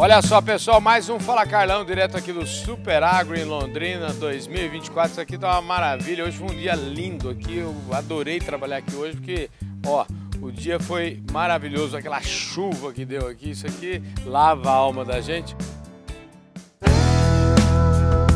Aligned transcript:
Olha 0.00 0.22
só, 0.22 0.40
pessoal, 0.40 0.80
mais 0.80 1.08
um 1.08 1.18
Fala 1.18 1.44
Carlão, 1.44 1.84
direto 1.84 2.16
aqui 2.16 2.32
do 2.32 2.46
Super 2.46 3.02
Agro 3.02 3.36
em 3.36 3.42
Londrina 3.42 4.12
2024. 4.12 5.10
Isso 5.10 5.20
aqui 5.20 5.36
tá 5.36 5.50
uma 5.54 5.60
maravilha. 5.60 6.24
Hoje 6.24 6.38
foi 6.38 6.46
um 6.46 6.56
dia 6.56 6.76
lindo 6.76 7.28
aqui. 7.28 7.56
Eu 7.58 7.74
adorei 7.90 8.38
trabalhar 8.38 8.76
aqui 8.76 8.94
hoje 8.94 9.16
porque, 9.16 9.50
ó, 9.84 10.06
o 10.40 10.52
dia 10.52 10.78
foi 10.78 11.20
maravilhoso. 11.32 11.96
Aquela 11.96 12.22
chuva 12.22 12.92
que 12.92 13.04
deu 13.04 13.26
aqui, 13.26 13.50
isso 13.50 13.66
aqui 13.66 14.00
lava 14.24 14.70
a 14.70 14.74
alma 14.74 15.04
da 15.04 15.20
gente. 15.20 15.56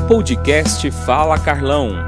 Podcast 0.09 0.91
Fala 0.91 1.39
Carlão. 1.39 2.05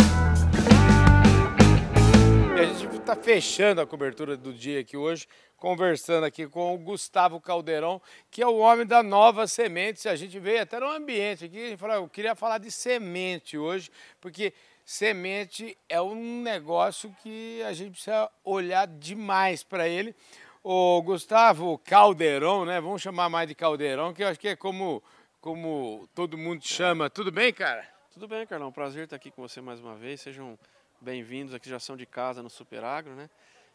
Está 3.05 3.15
fechando 3.15 3.83
a 3.83 3.87
cobertura 3.87 4.35
do 4.35 4.51
dia 4.51 4.81
aqui 4.81 4.97
hoje, 4.97 5.29
conversando 5.59 6.25
aqui 6.25 6.47
com 6.47 6.75
o 6.75 6.79
Gustavo 6.79 7.39
Caldeirão, 7.39 8.01
que 8.31 8.41
é 8.41 8.47
o 8.47 8.57
homem 8.57 8.87
da 8.87 9.03
Nova 9.03 9.47
Sementes. 9.47 10.07
A 10.07 10.17
gente 10.17 10.39
veio 10.39 10.63
até 10.63 10.81
no 10.81 10.89
ambiente 10.89 11.45
aqui, 11.45 11.67
a 11.67 11.69
gente 11.69 11.79
falou, 11.79 11.97
eu 11.97 12.09
queria 12.09 12.35
falar 12.35 12.57
de 12.57 12.71
semente 12.71 13.59
hoje, 13.59 13.91
porque 14.23 14.55
semente 14.87 15.77
é 15.87 16.01
um 16.01 16.41
negócio 16.41 17.15
que 17.23 17.63
a 17.65 17.75
gente 17.75 17.91
precisa 17.91 18.31
olhar 18.43 18.87
demais 18.87 19.63
para 19.63 19.87
ele. 19.87 20.17
O 20.63 21.03
Gustavo 21.03 21.77
Caldeirão, 21.85 22.65
né? 22.65 22.81
Vamos 22.81 23.03
chamar 23.03 23.29
mais 23.29 23.47
de 23.47 23.55
Caldeirão, 23.55 24.15
que 24.15 24.25
eu 24.25 24.29
acho 24.29 24.41
que 24.41 24.49
é 24.49 24.57
como, 24.57 25.03
como 25.43 26.09
todo 26.15 26.39
mundo 26.39 26.67
chama. 26.67 27.11
Tudo 27.11 27.31
bem, 27.31 27.53
cara? 27.53 27.87
Tudo 28.15 28.27
bem, 28.27 28.47
Carlão. 28.47 28.73
Prazer 28.73 29.05
estar 29.05 29.17
aqui 29.17 29.31
com 29.31 29.43
você 29.43 29.61
mais 29.61 29.79
uma 29.79 29.95
vez. 29.95 30.23
Sejam 30.23 30.59
bem-vindos 31.05 31.55
aqui, 31.55 31.69
já 31.69 31.79
são 31.79 31.97
de 31.97 32.07
casa 32.07 32.43
no 32.43 32.49
Super 32.49 32.83
Agro, 32.83 33.15
né? 33.15 33.29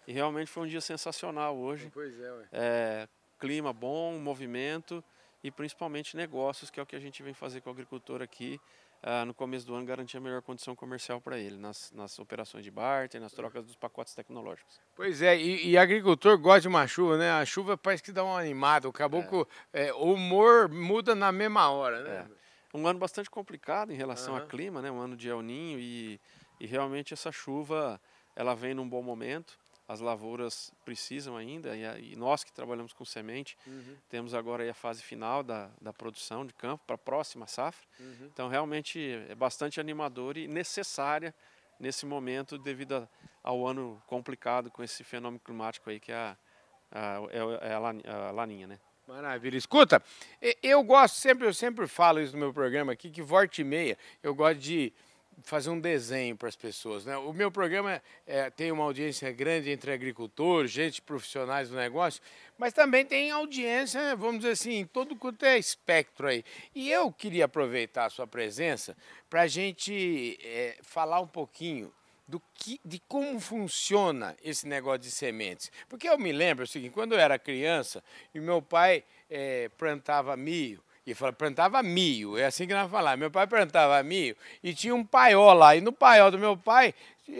E 0.07 0.11
realmente 0.11 0.49
foi 0.49 0.63
um 0.63 0.67
dia 0.67 0.81
sensacional 0.81 1.55
hoje. 1.55 1.89
Pois 1.93 2.19
é, 2.19 2.31
ué. 2.31 2.47
É, 2.51 3.07
clima 3.39 3.71
bom, 3.71 4.17
movimento 4.19 5.03
e 5.43 5.51
principalmente 5.51 6.17
negócios, 6.17 6.71
que 6.71 6.79
é 6.79 6.83
o 6.83 6.85
que 6.85 6.95
a 6.95 6.99
gente 6.99 7.21
vem 7.21 7.33
fazer 7.33 7.61
com 7.61 7.69
o 7.69 7.73
agricultor 7.73 8.21
aqui. 8.21 8.59
ah, 9.01 9.23
no 9.23 9.33
começo 9.33 9.65
do 9.65 9.73
ano, 9.75 9.85
garantir 9.85 10.17
a 10.17 10.19
melhor 10.19 10.41
condição 10.41 10.75
comercial 10.75 11.21
para 11.21 11.37
ele, 11.37 11.57
nas, 11.57 11.91
nas 11.91 12.19
operações 12.19 12.63
de 12.63 12.71
barter, 12.71 13.21
nas 13.21 13.31
trocas 13.31 13.63
dos 13.63 13.75
pacotes 13.75 14.13
tecnológicos. 14.13 14.81
Pois 14.95 15.21
é, 15.21 15.37
e, 15.37 15.69
e 15.69 15.77
agricultor 15.77 16.37
gosta 16.37 16.61
de 16.61 16.67
uma 16.67 16.85
chuva, 16.87 17.17
né? 17.17 17.31
A 17.31 17.45
chuva 17.45 17.77
parece 17.77 18.03
que 18.03 18.11
dá 18.11 18.23
uma 18.23 18.39
animada. 18.39 18.89
O 18.89 18.91
caboclo, 18.91 19.47
é, 19.71 19.93
o 19.93 20.13
humor 20.13 20.67
muda 20.67 21.15
na 21.15 21.31
mesma 21.31 21.69
hora, 21.69 22.03
né? 22.03 22.29
Um 22.73 22.85
ano 22.85 22.99
bastante 22.99 23.29
complicado 23.29 23.91
em 23.91 23.95
relação 23.95 24.33
Aham. 24.35 24.43
ao 24.43 24.49
clima, 24.49 24.81
né? 24.81 24.91
Um 24.91 24.99
ano 24.99 25.15
de 25.15 25.29
El 25.29 25.41
Ninho 25.41 25.79
e, 25.79 26.19
e 26.59 26.65
realmente 26.65 27.13
essa 27.13 27.31
chuva 27.31 27.99
ela 28.35 28.55
vem 28.55 28.73
num 28.73 28.87
bom 28.87 29.01
momento. 29.01 29.57
As 29.87 29.99
lavouras 29.99 30.71
precisam 30.85 31.35
ainda 31.35 31.75
e, 31.75 32.15
nós 32.15 32.43
que 32.43 32.51
trabalhamos 32.53 32.93
com 32.93 33.03
semente 33.03 33.57
Uhum, 33.65 33.97
temos 34.07 34.33
agora 34.35 34.69
a 34.69 34.73
fase 34.73 35.01
final 35.01 35.41
da, 35.41 35.71
da 35.81 35.91
produção 35.91 36.45
de 36.45 36.53
campo 36.53 36.83
para 36.85 36.93
a 36.95 36.97
próxima 36.97 37.47
safra. 37.47 37.87
uhum. 37.99 38.29
Então 38.31 38.47
realmente 38.47 38.99
é 39.27 39.33
bastante 39.33 39.79
animador 39.79 40.37
e 40.37 40.47
necessária 40.47 41.33
nesse 41.79 42.05
momento 42.05 42.57
devido 42.57 42.97
a- 42.97 43.07
ao 43.41 43.65
ano 43.65 44.01
complicado 44.05 44.69
com 44.69 44.83
esse 44.83 45.03
fenômeno 45.03 45.39
climático 45.39 45.89
aí 45.89 45.99
que 45.99 46.11
é 46.11 46.15
a, 46.15 46.37
a, 46.91 47.15
é, 47.31 47.69
é 47.69 47.73
a, 47.73 48.27
a 48.27 48.31
laninha, 48.31 48.67
né? 48.67 48.79
Maravilha. 49.07 49.57
Escuta, 49.57 50.03
eu 50.61 50.83
gosto 50.83 51.15
sempre, 51.15 51.47
eu 51.47 51.53
sempre 51.53 51.87
falo 51.87 52.19
isso 52.19 52.33
no 52.33 52.39
meu 52.39 52.53
programa 52.53 52.91
aqui, 52.91 53.09
que 53.09 53.23
volta 53.23 53.59
e 53.59 53.63
meia 53.63 53.97
eu 54.21 54.35
gosto 54.35 54.59
de 54.59 54.93
fazer 55.43 55.69
um 55.69 55.79
desenho 55.79 56.35
para 56.35 56.49
as 56.49 56.55
pessoas. 56.55 57.05
Né? 57.05 57.17
O 57.17 57.33
meu 57.33 57.51
programa 57.51 58.01
é, 58.25 58.49
tem 58.49 58.71
uma 58.71 58.83
audiência 58.83 59.31
grande 59.31 59.69
entre 59.69 59.91
agricultores, 59.91 60.71
gente 60.71 61.01
profissionais 61.01 61.69
do 61.69 61.75
negócio, 61.75 62.21
mas 62.57 62.73
também 62.73 63.05
tem 63.05 63.31
audiência, 63.31 64.15
vamos 64.15 64.39
dizer 64.39 64.51
assim, 64.51 64.73
em 64.79 64.85
todo 64.85 65.15
quanto 65.15 65.45
é 65.45 65.57
espectro 65.57 66.27
aí. 66.27 66.43
E 66.73 66.91
eu 66.91 67.11
queria 67.11 67.45
aproveitar 67.45 68.05
a 68.05 68.09
sua 68.09 68.27
presença 68.27 68.95
para 69.29 69.41
a 69.43 69.47
gente 69.47 70.37
é, 70.43 70.77
falar 70.81 71.19
um 71.19 71.27
pouquinho 71.27 71.93
do 72.29 72.39
que, 72.53 72.79
de 72.85 72.99
como 73.07 73.39
funciona 73.39 74.37
esse 74.43 74.67
negócio 74.67 74.99
de 74.99 75.09
sementes. 75.11 75.71
Porque 75.89 76.07
eu 76.07 76.17
me 76.17 76.31
lembro 76.31 76.63
o 76.63 76.67
seguinte, 76.67 76.93
quando 76.93 77.13
eu 77.13 77.19
era 77.19 77.39
criança 77.39 78.03
e 78.33 78.39
meu 78.39 78.61
pai 78.61 79.03
eh, 79.29 79.69
plantava 79.79 80.37
milho, 80.37 80.83
e 81.11 81.15
fala, 81.15 81.33
plantava 81.33 81.81
milho, 81.81 82.37
é 82.37 82.45
assim 82.45 82.67
que 82.67 82.73
nós 82.73 82.89
falamos. 82.89 83.19
Meu 83.19 83.31
pai 83.31 83.47
plantava 83.47 84.01
milho 84.03 84.35
e 84.63 84.73
tinha 84.73 84.93
um 84.93 85.03
paiol 85.03 85.53
lá. 85.53 85.75
E 85.75 85.81
no 85.81 85.91
paiol 85.91 86.29
do 86.31 86.37
meu 86.37 86.55
pai, 86.55 86.93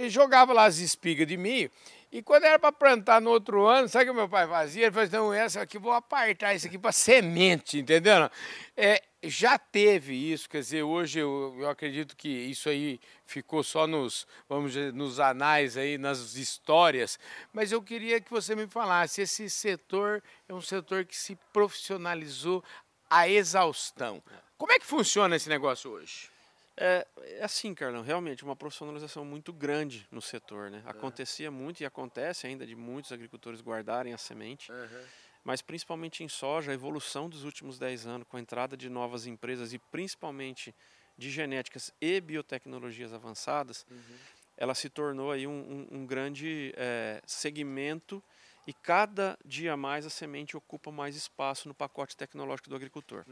jogava 0.07 0.53
lá 0.53 0.66
as 0.66 0.78
espigas 0.78 1.28
de 1.28 1.38
milho. 1.38 1.72
E 2.12 2.24
quando 2.24 2.46
era 2.46 2.57
para 2.57 2.72
plantar 2.72 3.22
no 3.22 3.30
outro 3.30 3.68
ano, 3.68 3.88
sabe 3.88 4.06
o 4.06 4.07
que 4.07 4.18
meu 4.18 4.28
pai 4.28 4.47
fazia? 4.47 4.85
Ele 4.85 4.91
fazia, 4.91 5.19
não, 5.19 5.31
essa 5.31 5.62
aqui, 5.62 5.78
vou 5.78 5.91
apartar 5.91 6.56
isso 6.56 6.66
aqui 6.66 6.78
para 6.78 6.91
semente, 6.91 7.78
entendeu? 7.78 8.31
É, 8.75 9.03
já 9.22 9.59
teve 9.59 10.16
isso, 10.16 10.50
quer 10.50 10.62
dizer, 10.62 10.81
hoje 10.81 11.19
eu, 11.19 11.56
eu 11.59 11.69
acredito 11.69 12.16
que 12.16 12.28
isso 12.28 12.68
aí 12.68 13.00
ficou 13.28 13.62
só 13.63 13.86
nos, 13.86 14.25
vamos 14.47 14.74
dizer, 14.74 14.91
nos 14.91 15.19
anais 15.19 15.78
aí, 15.78 16.00
nas 16.00 16.34
histórias, 16.34 17.19
mas 17.53 17.72
eu 17.72 17.80
queria 17.80 18.19
que 18.19 18.31
você 18.31 18.56
me 18.56 18.66
falasse, 18.66 19.22
esse 19.22 19.47
setor 19.47 20.24
é 20.47 20.53
um 20.53 20.62
setor 20.62 21.06
que 21.06 21.16
se 21.16 21.38
profissionalizou 21.53 22.63
a 23.09 23.27
exaustão. 23.27 24.21
Como 24.57 24.71
é 24.71 24.79
que 24.79 24.85
funciona 24.85 25.35
esse 25.35 25.49
negócio 25.49 25.89
hoje? 25.91 26.29
É, 26.77 27.05
é 27.39 27.43
assim, 27.43 27.73
Carlão, 27.73 28.01
realmente 28.01 28.43
uma 28.43 28.55
profissionalização 28.55 29.25
muito 29.25 29.51
grande 29.51 30.07
no 30.11 30.21
setor, 30.21 30.69
né? 30.71 30.81
Acontecia 30.85 31.51
muito 31.51 31.81
e 31.81 31.85
acontece 31.85 32.47
ainda 32.47 32.65
de 32.65 32.75
muitos 32.75 33.11
agricultores 33.11 33.61
guardarem 33.61 34.13
a 34.13 34.17
semente, 34.17 34.71
mas 35.43 35.61
principalmente 35.61 36.23
em 36.23 36.29
soja, 36.29 36.71
a 36.71 36.73
evolução 36.73 37.27
dos 37.29 37.43
últimos 37.43 37.77
10 37.79 38.05
anos 38.05 38.27
com 38.29 38.37
a 38.37 38.39
entrada 38.39 38.77
de 38.77 38.89
novas 38.89 39.25
empresas 39.25 39.73
e 39.73 39.79
principalmente 39.79 40.73
de 41.17 41.29
genéticas 41.29 41.91
e 41.99 42.21
biotecnologias 42.21 43.13
avançadas, 43.13 43.85
ela 44.55 44.73
se 44.75 44.89
tornou 44.89 45.31
aí 45.31 45.45
um, 45.47 45.87
um- 45.91 45.97
um 45.99 46.05
grande 46.05 46.73
eh, 46.77 47.21
segmento 47.25 48.23
e 48.69 48.74
cada 48.74 49.35
dia 49.44 49.75
mais 49.75 50.06
a 50.06 50.12
semente 50.12 50.56
ocupa 50.56 50.91
mais 50.91 51.16
espaço 51.16 51.68
no 51.68 51.74
pacote 51.74 52.16
tecnológico 52.16 52.69
do 52.69 52.75
agricultor. 52.75 53.25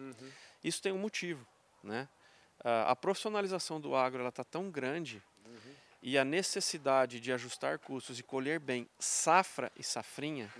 Isso 0.63 0.81
tem 0.81 0.91
um 0.91 0.97
motivo, 0.97 1.45
né? 1.83 2.09
A 2.63 2.95
profissionalização 2.95 3.79
do 3.79 3.95
agro 3.95 4.27
está 4.27 4.43
tão 4.43 4.71
grande 4.71 5.21
e 6.01 6.17
a 6.17 6.25
necessidade 6.25 7.19
de 7.19 7.31
ajustar 7.31 7.77
custos 7.77 8.17
e 8.19 8.23
colher 8.23 8.59
bem 8.59 8.89
safra 8.97 9.71
e 9.77 9.83
safrinha 9.83 10.51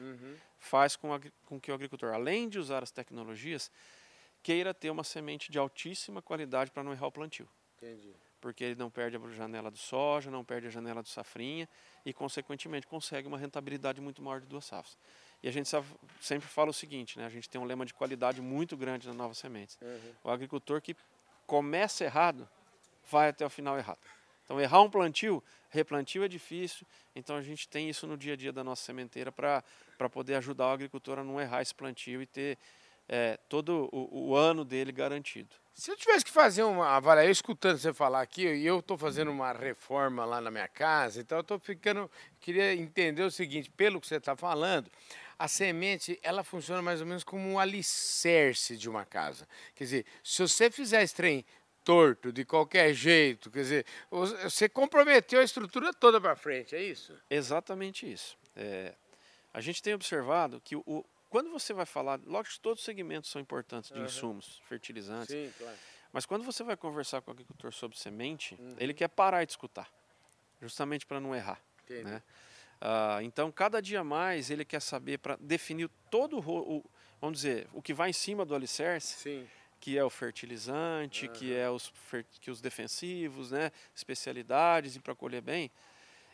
faz 0.60 0.96
com, 0.96 1.12
agri- 1.12 1.34
com 1.46 1.60
que 1.60 1.72
o 1.72 1.74
agricultor, 1.74 2.14
além 2.14 2.48
de 2.48 2.60
usar 2.60 2.84
as 2.84 2.92
tecnologias, 2.92 3.72
queira 4.44 4.76
ter 4.76 4.92
uma 4.92 5.04
semente 5.04 5.52
de 5.52 5.58
altíssima 5.58 6.22
qualidade 6.22 6.70
para 6.70 6.84
não 6.84 6.92
errar 6.92 7.08
o 7.08 7.12
plantio. 7.12 7.50
Entendi. 7.78 8.14
Porque 8.40 8.64
ele 8.64 8.76
não 8.76 8.90
perde 8.90 9.18
a 9.18 9.30
janela 9.32 9.72
do 9.72 9.78
soja, 9.78 10.30
não 10.30 10.44
perde 10.44 10.68
a 10.68 10.70
janela 10.70 11.02
do 11.02 11.10
safrinha 11.10 11.68
e, 12.06 12.14
consequentemente, 12.14 12.86
consegue 12.86 13.28
uma 13.28 13.38
rentabilidade 13.38 14.00
muito 14.00 14.22
maior 14.22 14.40
de 14.40 14.48
duas 14.48 14.66
safras. 14.66 14.98
E 15.42 15.48
a 15.48 15.52
gente 15.52 15.70
sempre 16.22 16.48
fala 16.48 16.70
o 16.70 16.74
seguinte, 16.74 17.18
né? 17.18 17.26
a 17.26 17.30
gente 17.30 17.50
tem 17.50 17.60
um 17.60 17.66
lema 17.66 17.86
de 17.86 17.94
qualidade 17.94 18.42
muito 18.42 18.78
grande 18.78 19.08
na 19.08 19.14
Nova 19.14 19.34
Sementes. 19.34 19.78
O 20.24 20.30
agricultor 20.30 20.82
que 20.82 20.96
começa 21.46 22.04
errado, 22.04 22.48
vai 23.10 23.30
até 23.30 23.46
o 23.46 23.50
final 23.50 23.78
errado. 23.78 24.00
Então, 24.44 24.60
errar 24.62 24.82
um 24.82 24.90
plantio, 24.90 25.44
replantio 25.70 26.24
é 26.24 26.28
difícil, 26.28 26.88
então 27.16 27.36
a 27.36 27.42
gente 27.42 27.68
tem 27.68 27.90
isso 27.90 28.08
no 28.08 28.18
dia 28.18 28.34
a 28.34 28.36
dia 28.36 28.52
da 28.52 28.64
nossa 28.64 28.84
sementeira 28.84 29.32
para 29.32 29.64
poder 30.10 30.36
ajudar 30.36 30.68
o 30.68 30.72
agricultor 30.72 31.20
a 31.20 31.24
não 31.24 31.40
errar 31.40 31.62
esse 31.62 31.76
plantio 31.76 32.22
e 32.22 32.26
ter 32.26 32.58
eh, 33.10 33.40
todo 33.50 33.90
o, 33.92 34.30
o 34.30 34.36
ano 34.36 34.64
dele 34.66 34.92
garantido. 34.92 35.50
Se 35.74 35.92
eu 35.92 35.96
tivesse 35.96 36.26
que 36.26 36.32
fazer 36.32 36.64
uma 36.64 36.96
avaliação, 36.96 37.28
eu 37.28 37.32
escutando 37.32 37.78
você 37.78 37.94
falar 37.94 38.22
aqui, 38.22 38.48
e 38.48 38.66
eu 38.66 38.80
estou 38.80 38.98
fazendo 38.98 39.30
uma 39.30 39.52
reforma 39.52 40.26
lá 40.26 40.42
na 40.42 40.50
minha 40.50 40.68
casa, 40.68 41.22
então 41.22 41.38
eu 41.38 41.42
estou 41.42 41.60
ficando. 41.60 42.10
Queria 42.40 42.74
entender 42.74 43.22
o 43.22 43.30
seguinte, 43.30 43.70
pelo 43.70 44.02
que 44.02 44.08
você 44.08 44.16
está 44.16 44.36
falando, 44.36 44.90
a 45.38 45.48
semente 45.48 46.20
ela 46.24 46.44
funciona 46.44 46.82
mais 46.82 47.00
ou 47.00 47.06
menos 47.06 47.24
como 47.24 47.48
um 47.48 47.60
alicerce 47.60 48.76
de 48.76 48.90
uma 48.90 49.06
casa. 49.06 49.48
Quer 49.76 49.84
dizer, 49.84 50.06
se 50.24 50.42
você 50.42 50.72
fizer 50.72 51.04
esse 51.04 51.14
trem 51.14 51.46
torto, 51.84 52.34
de 52.34 52.44
qualquer 52.44 52.94
jeito, 52.94 53.50
quer 53.52 53.60
dizer, 53.62 53.86
você 54.44 54.68
comprometeu 54.68 55.40
a 55.40 55.44
estrutura 55.44 55.94
toda 55.94 56.20
para 56.20 56.36
frente, 56.36 56.76
é 56.76 56.82
isso? 56.82 57.14
Exatamente 57.30 58.12
isso. 58.12 58.36
É, 58.56 58.94
a 59.54 59.62
gente 59.62 59.82
tem 59.82 59.94
observado 59.94 60.60
que 60.60 60.76
o- 60.76 61.06
quando 61.30 61.50
você 61.50 61.74
vai 61.74 61.86
falar, 61.86 62.20
lógico 62.26 62.56
que 62.56 62.62
todos 62.62 62.80
os 62.80 62.86
segmentos 62.86 63.30
são 63.30 63.42
importantes 63.42 63.90
de 63.92 63.98
Aham. 63.98 64.06
insumos, 64.06 64.62
fertilizantes, 64.68 65.32
Sim, 65.34 65.52
claro. 65.58 65.78
mas 66.12 66.26
quando 66.26 66.44
você 66.44 66.64
vai 66.64 66.78
conversar 66.78 67.22
com 67.22 67.32
o 67.32 67.34
agricultor 67.34 67.72
sobre 67.74 67.98
semente, 67.98 68.56
Uhum. 68.60 68.76
ele 68.80 68.94
quer 68.94 69.08
parar 69.10 69.44
de 69.46 69.52
escutar, 69.52 69.92
justamente 70.62 71.06
para 71.06 71.20
não 71.20 71.36
errar. 71.36 71.62
Entendi. 71.84 72.04
né? 72.04 72.24
Ah, 72.80 73.20
então, 73.24 73.52
cada 73.52 73.82
dia 73.82 74.04
mais 74.04 74.50
ele 74.52 74.64
quer 74.64 74.82
saber 74.82 75.18
para 75.18 75.36
definir 75.38 75.90
todo 76.12 76.38
o, 76.40 76.84
vamos 77.20 77.40
dizer, 77.40 77.68
o 77.74 77.82
que 77.82 77.94
vai 77.94 78.10
em 78.10 78.14
cima 78.14 78.46
do 78.46 78.54
alicerce, 78.54 79.16
Sim. 79.16 79.48
que 79.80 79.98
é 79.98 80.04
o 80.04 80.10
fertilizante, 80.10 81.28
que 81.30 81.54
é 81.54 81.70
os, 81.70 81.92
que 82.40 82.52
os 82.52 82.62
defensivos, 82.62 83.52
né, 83.52 83.72
especialidades 83.96 84.96
e 84.96 85.00
para 85.00 85.16
colher 85.16 85.42
bem, 85.42 85.72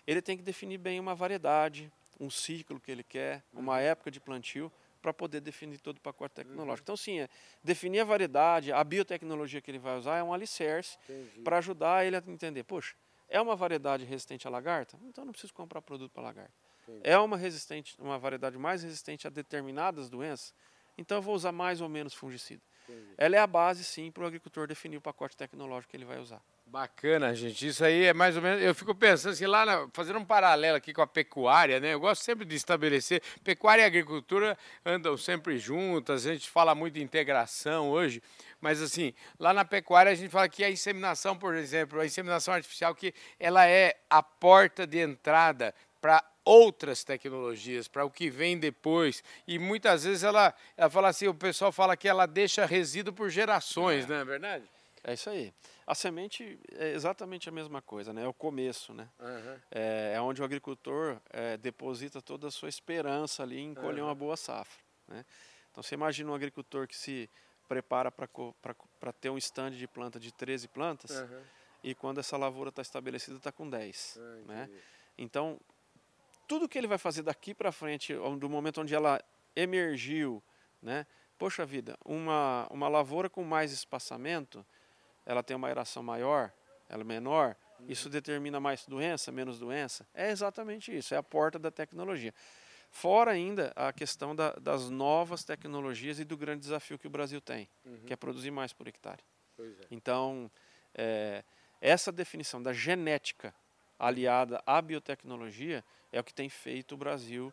ele 0.05 0.21
tem 0.21 0.35
que 0.35 0.43
definir 0.43 0.77
bem 0.77 0.99
uma 0.99 1.15
variedade, 1.15 1.91
um 2.19 2.29
ciclo 2.29 2.79
que 2.79 2.91
ele 2.91 3.03
quer, 3.03 3.43
uma 3.53 3.79
época 3.79 4.11
de 4.11 4.19
plantio 4.19 4.71
para 5.03 5.13
poder 5.13 5.41
definir 5.41 5.79
todo 5.79 5.97
o 5.97 6.01
pacote 6.01 6.33
tecnológico. 6.33 6.71
Uhum. 6.71 6.81
Então, 6.81 6.97
sim, 6.97 7.19
é, 7.19 7.29
definir 7.61 7.99
a 7.99 8.05
variedade, 8.05 8.71
a 8.71 8.81
biotecnologia 8.81 9.61
que 9.61 9.69
ele 9.69 9.77
vai 9.77 9.97
usar 9.97 10.17
é 10.17 10.23
um 10.23 10.33
alicerce 10.33 10.97
para 11.43 11.57
ajudar 11.57 12.05
ele 12.05 12.15
a 12.15 12.23
entender, 12.25 12.63
poxa, 12.63 12.95
é 13.27 13.39
uma 13.41 13.55
variedade 13.55 14.05
resistente 14.05 14.47
à 14.47 14.49
lagarta? 14.49 14.97
Então 15.03 15.25
não 15.25 15.33
preciso 15.33 15.53
comprar 15.53 15.81
produto 15.81 16.11
para 16.11 16.23
lagarta. 16.23 16.53
Entendi. 16.87 17.01
É 17.03 17.17
uma, 17.17 17.35
resistente, 17.35 17.95
uma 17.99 18.17
variedade 18.17 18.57
mais 18.57 18.81
resistente 18.81 19.27
a 19.27 19.29
determinadas 19.29 20.09
doenças? 20.09 20.53
Então 20.97 21.17
eu 21.17 21.21
vou 21.21 21.35
usar 21.35 21.51
mais 21.51 21.81
ou 21.81 21.89
menos 21.89 22.13
fungicida. 22.13 22.61
Entendi. 22.87 23.13
Ela 23.17 23.35
é 23.35 23.39
a 23.39 23.47
base, 23.47 23.83
sim, 23.83 24.09
para 24.09 24.23
o 24.23 24.27
agricultor 24.27 24.67
definir 24.67 24.97
o 24.97 25.01
pacote 25.01 25.35
tecnológico 25.35 25.91
que 25.91 25.97
ele 25.97 26.05
vai 26.05 26.19
usar. 26.19 26.41
Bacana, 26.73 27.35
gente. 27.35 27.67
Isso 27.67 27.85
aí 27.85 28.05
é 28.05 28.13
mais 28.15 28.35
ou 28.35 28.41
menos. 28.41 28.59
Eu 28.59 28.73
fico 28.73 28.95
pensando 28.95 29.33
assim, 29.33 29.45
lá, 29.45 29.63
na, 29.63 29.87
fazendo 29.93 30.17
um 30.17 30.25
paralelo 30.25 30.75
aqui 30.75 30.91
com 30.91 31.03
a 31.03 31.05
pecuária, 31.07 31.79
né? 31.79 31.93
Eu 31.93 31.99
gosto 31.99 32.23
sempre 32.23 32.45
de 32.45 32.55
estabelecer. 32.55 33.21
Pecuária 33.43 33.83
e 33.83 33.85
agricultura 33.85 34.57
andam 34.83 35.15
sempre 35.15 35.59
juntas, 35.59 36.25
a 36.25 36.33
gente 36.33 36.49
fala 36.49 36.73
muito 36.73 36.95
de 36.95 37.03
integração 37.03 37.91
hoje, 37.91 38.23
mas 38.59 38.81
assim, 38.81 39.13
lá 39.37 39.53
na 39.53 39.63
pecuária 39.63 40.11
a 40.11 40.15
gente 40.15 40.31
fala 40.31 40.49
que 40.49 40.63
a 40.63 40.71
inseminação, 40.71 41.37
por 41.37 41.53
exemplo, 41.53 41.99
a 41.99 42.07
inseminação 42.07 42.55
artificial, 42.55 42.95
que 42.95 43.13
ela 43.39 43.67
é 43.67 43.95
a 44.09 44.23
porta 44.23 44.87
de 44.87 44.97
entrada 44.97 45.75
para 46.01 46.23
outras 46.43 47.03
tecnologias, 47.03 47.87
para 47.87 48.03
o 48.03 48.09
que 48.09 48.31
vem 48.31 48.57
depois. 48.57 49.23
E 49.47 49.59
muitas 49.59 50.05
vezes 50.05 50.23
ela, 50.23 50.51
ela 50.75 50.89
fala 50.89 51.09
assim, 51.09 51.27
o 51.27 51.35
pessoal 51.35 51.71
fala 51.71 51.95
que 51.95 52.07
ela 52.07 52.25
deixa 52.25 52.65
resíduo 52.65 53.13
por 53.13 53.29
gerações, 53.29 54.05
é. 54.05 54.07
não 54.07 54.15
é 54.15 54.25
verdade? 54.25 54.65
É 55.03 55.13
isso 55.13 55.29
aí. 55.29 55.53
A 55.85 55.93
semente 55.93 56.59
é 56.71 56.91
exatamente 56.91 57.49
a 57.49 57.51
mesma 57.51 57.81
coisa, 57.81 58.13
né? 58.13 58.23
É 58.23 58.27
o 58.27 58.33
começo, 58.33 58.93
né? 58.93 59.09
Uhum. 59.19 59.59
É, 59.71 60.13
é, 60.15 60.21
onde 60.21 60.41
o 60.41 60.45
agricultor 60.45 61.19
é, 61.29 61.57
deposita 61.57 62.21
toda 62.21 62.47
a 62.47 62.51
sua 62.51 62.69
esperança 62.69 63.43
ali 63.43 63.59
em 63.59 63.73
colher 63.73 64.01
uhum. 64.01 64.07
uma 64.07 64.15
boa 64.15 64.37
safra, 64.37 64.81
né? 65.07 65.25
Então 65.71 65.83
você 65.83 65.95
imagina 65.95 66.31
um 66.31 66.35
agricultor 66.35 66.87
que 66.87 66.95
se 66.95 67.29
prepara 67.67 68.11
para 68.11 69.13
ter 69.13 69.29
um 69.29 69.37
estande 69.37 69.77
de 69.77 69.87
planta 69.87 70.19
de 70.19 70.31
13 70.31 70.67
plantas 70.67 71.11
uhum. 71.11 71.41
e 71.83 71.95
quando 71.95 72.19
essa 72.19 72.37
lavoura 72.37 72.69
está 72.69 72.81
estabelecida 72.81 73.37
está 73.37 73.51
com 73.51 73.69
10, 73.69 74.17
ah, 74.17 74.21
né? 74.47 74.69
Então 75.17 75.59
tudo 76.47 76.69
que 76.69 76.77
ele 76.77 76.87
vai 76.87 76.97
fazer 76.97 77.23
daqui 77.23 77.53
para 77.53 77.71
frente, 77.71 78.13
do 78.37 78.49
momento 78.49 78.81
onde 78.81 78.93
ela 78.93 79.19
emergiu, 79.55 80.43
né? 80.81 81.05
Poxa 81.37 81.65
vida, 81.65 81.97
uma, 82.05 82.67
uma 82.69 82.87
lavoura 82.87 83.29
com 83.29 83.43
mais 83.43 83.71
espaçamento, 83.71 84.65
ela 85.25 85.43
tem 85.43 85.55
uma 85.55 85.67
aeração 85.67 86.03
maior, 86.03 86.51
ela 86.89 87.01
é 87.01 87.05
menor, 87.05 87.55
isso 87.87 88.09
determina 88.09 88.59
mais 88.59 88.85
doença, 88.85 89.31
menos 89.31 89.59
doença? 89.59 90.07
É 90.13 90.31
exatamente 90.31 90.95
isso, 90.95 91.13
é 91.13 91.17
a 91.17 91.23
porta 91.23 91.59
da 91.59 91.71
tecnologia. 91.71 92.33
Fora 92.89 93.31
ainda 93.31 93.73
a 93.75 93.91
questão 93.91 94.35
da, 94.35 94.51
das 94.53 94.89
novas 94.89 95.43
tecnologias 95.43 96.19
e 96.19 96.23
do 96.23 96.37
grande 96.37 96.61
desafio 96.61 96.99
que 96.99 97.07
o 97.07 97.09
Brasil 97.09 97.41
tem, 97.41 97.67
uhum. 97.83 98.03
que 98.05 98.13
é 98.13 98.15
produzir 98.15 98.51
mais 98.51 98.71
por 98.71 98.87
hectare. 98.87 99.23
É. 99.59 99.63
Então, 99.89 100.49
é, 100.93 101.43
essa 101.81 102.11
definição 102.11 102.61
da 102.61 102.71
genética 102.71 103.53
aliada 103.97 104.61
à 104.65 104.81
biotecnologia 104.81 105.83
é 106.11 106.19
o 106.19 106.23
que 106.23 106.33
tem 106.33 106.49
feito 106.49 106.93
o 106.93 106.97
Brasil 106.97 107.51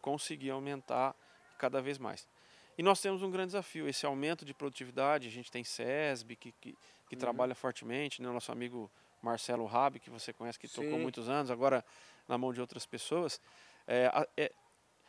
conseguir 0.00 0.50
aumentar 0.50 1.14
cada 1.58 1.80
vez 1.80 1.98
mais. 1.98 2.28
E 2.78 2.82
nós 2.82 3.00
temos 3.00 3.22
um 3.22 3.30
grande 3.30 3.48
desafio, 3.48 3.88
esse 3.88 4.04
aumento 4.04 4.44
de 4.44 4.52
produtividade. 4.52 5.28
A 5.28 5.30
gente 5.30 5.50
tem 5.50 5.64
SESB, 5.64 6.36
que, 6.36 6.52
que, 6.52 6.72
que 7.08 7.14
uhum. 7.14 7.18
trabalha 7.18 7.54
fortemente, 7.54 8.20
né? 8.20 8.28
nosso 8.30 8.52
amigo 8.52 8.90
Marcelo 9.22 9.64
Rabi, 9.64 9.98
que 9.98 10.10
você 10.10 10.32
conhece, 10.32 10.58
que 10.58 10.68
Sim. 10.68 10.82
tocou 10.82 10.98
muitos 10.98 11.28
anos, 11.28 11.50
agora 11.50 11.84
na 12.28 12.36
mão 12.36 12.52
de 12.52 12.60
outras 12.60 12.84
pessoas. 12.84 13.40
É, 13.86 14.28
é, 14.36 14.52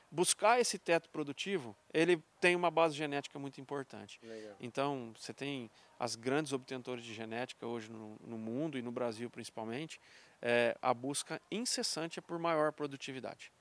buscar 0.10 0.60
esse 0.60 0.80
teto 0.80 1.10
produtivo, 1.10 1.76
ele 1.94 2.24
tem 2.40 2.56
uma 2.56 2.72
base 2.72 2.96
genética 2.96 3.38
muito 3.38 3.60
importante. 3.60 4.20
Legal. 4.24 4.56
Então, 4.60 5.14
você 5.18 5.34
tem 5.34 5.70
as 6.00 6.16
grandes 6.16 6.54
obtentores 6.54 7.04
de 7.04 7.14
genética 7.14 7.66
hoje 7.68 7.92
no, 7.92 8.18
no 8.22 8.38
mundo 8.38 8.78
e 8.78 8.82
no 8.82 8.92
Brasil 8.92 9.30
principalmente, 9.30 10.00
é, 10.42 10.78
a 10.82 10.94
busca 10.94 11.42
incessante 11.52 12.20
é 12.20 12.22
por 12.22 12.40
maior 12.40 12.72
produtividade. 12.72 13.52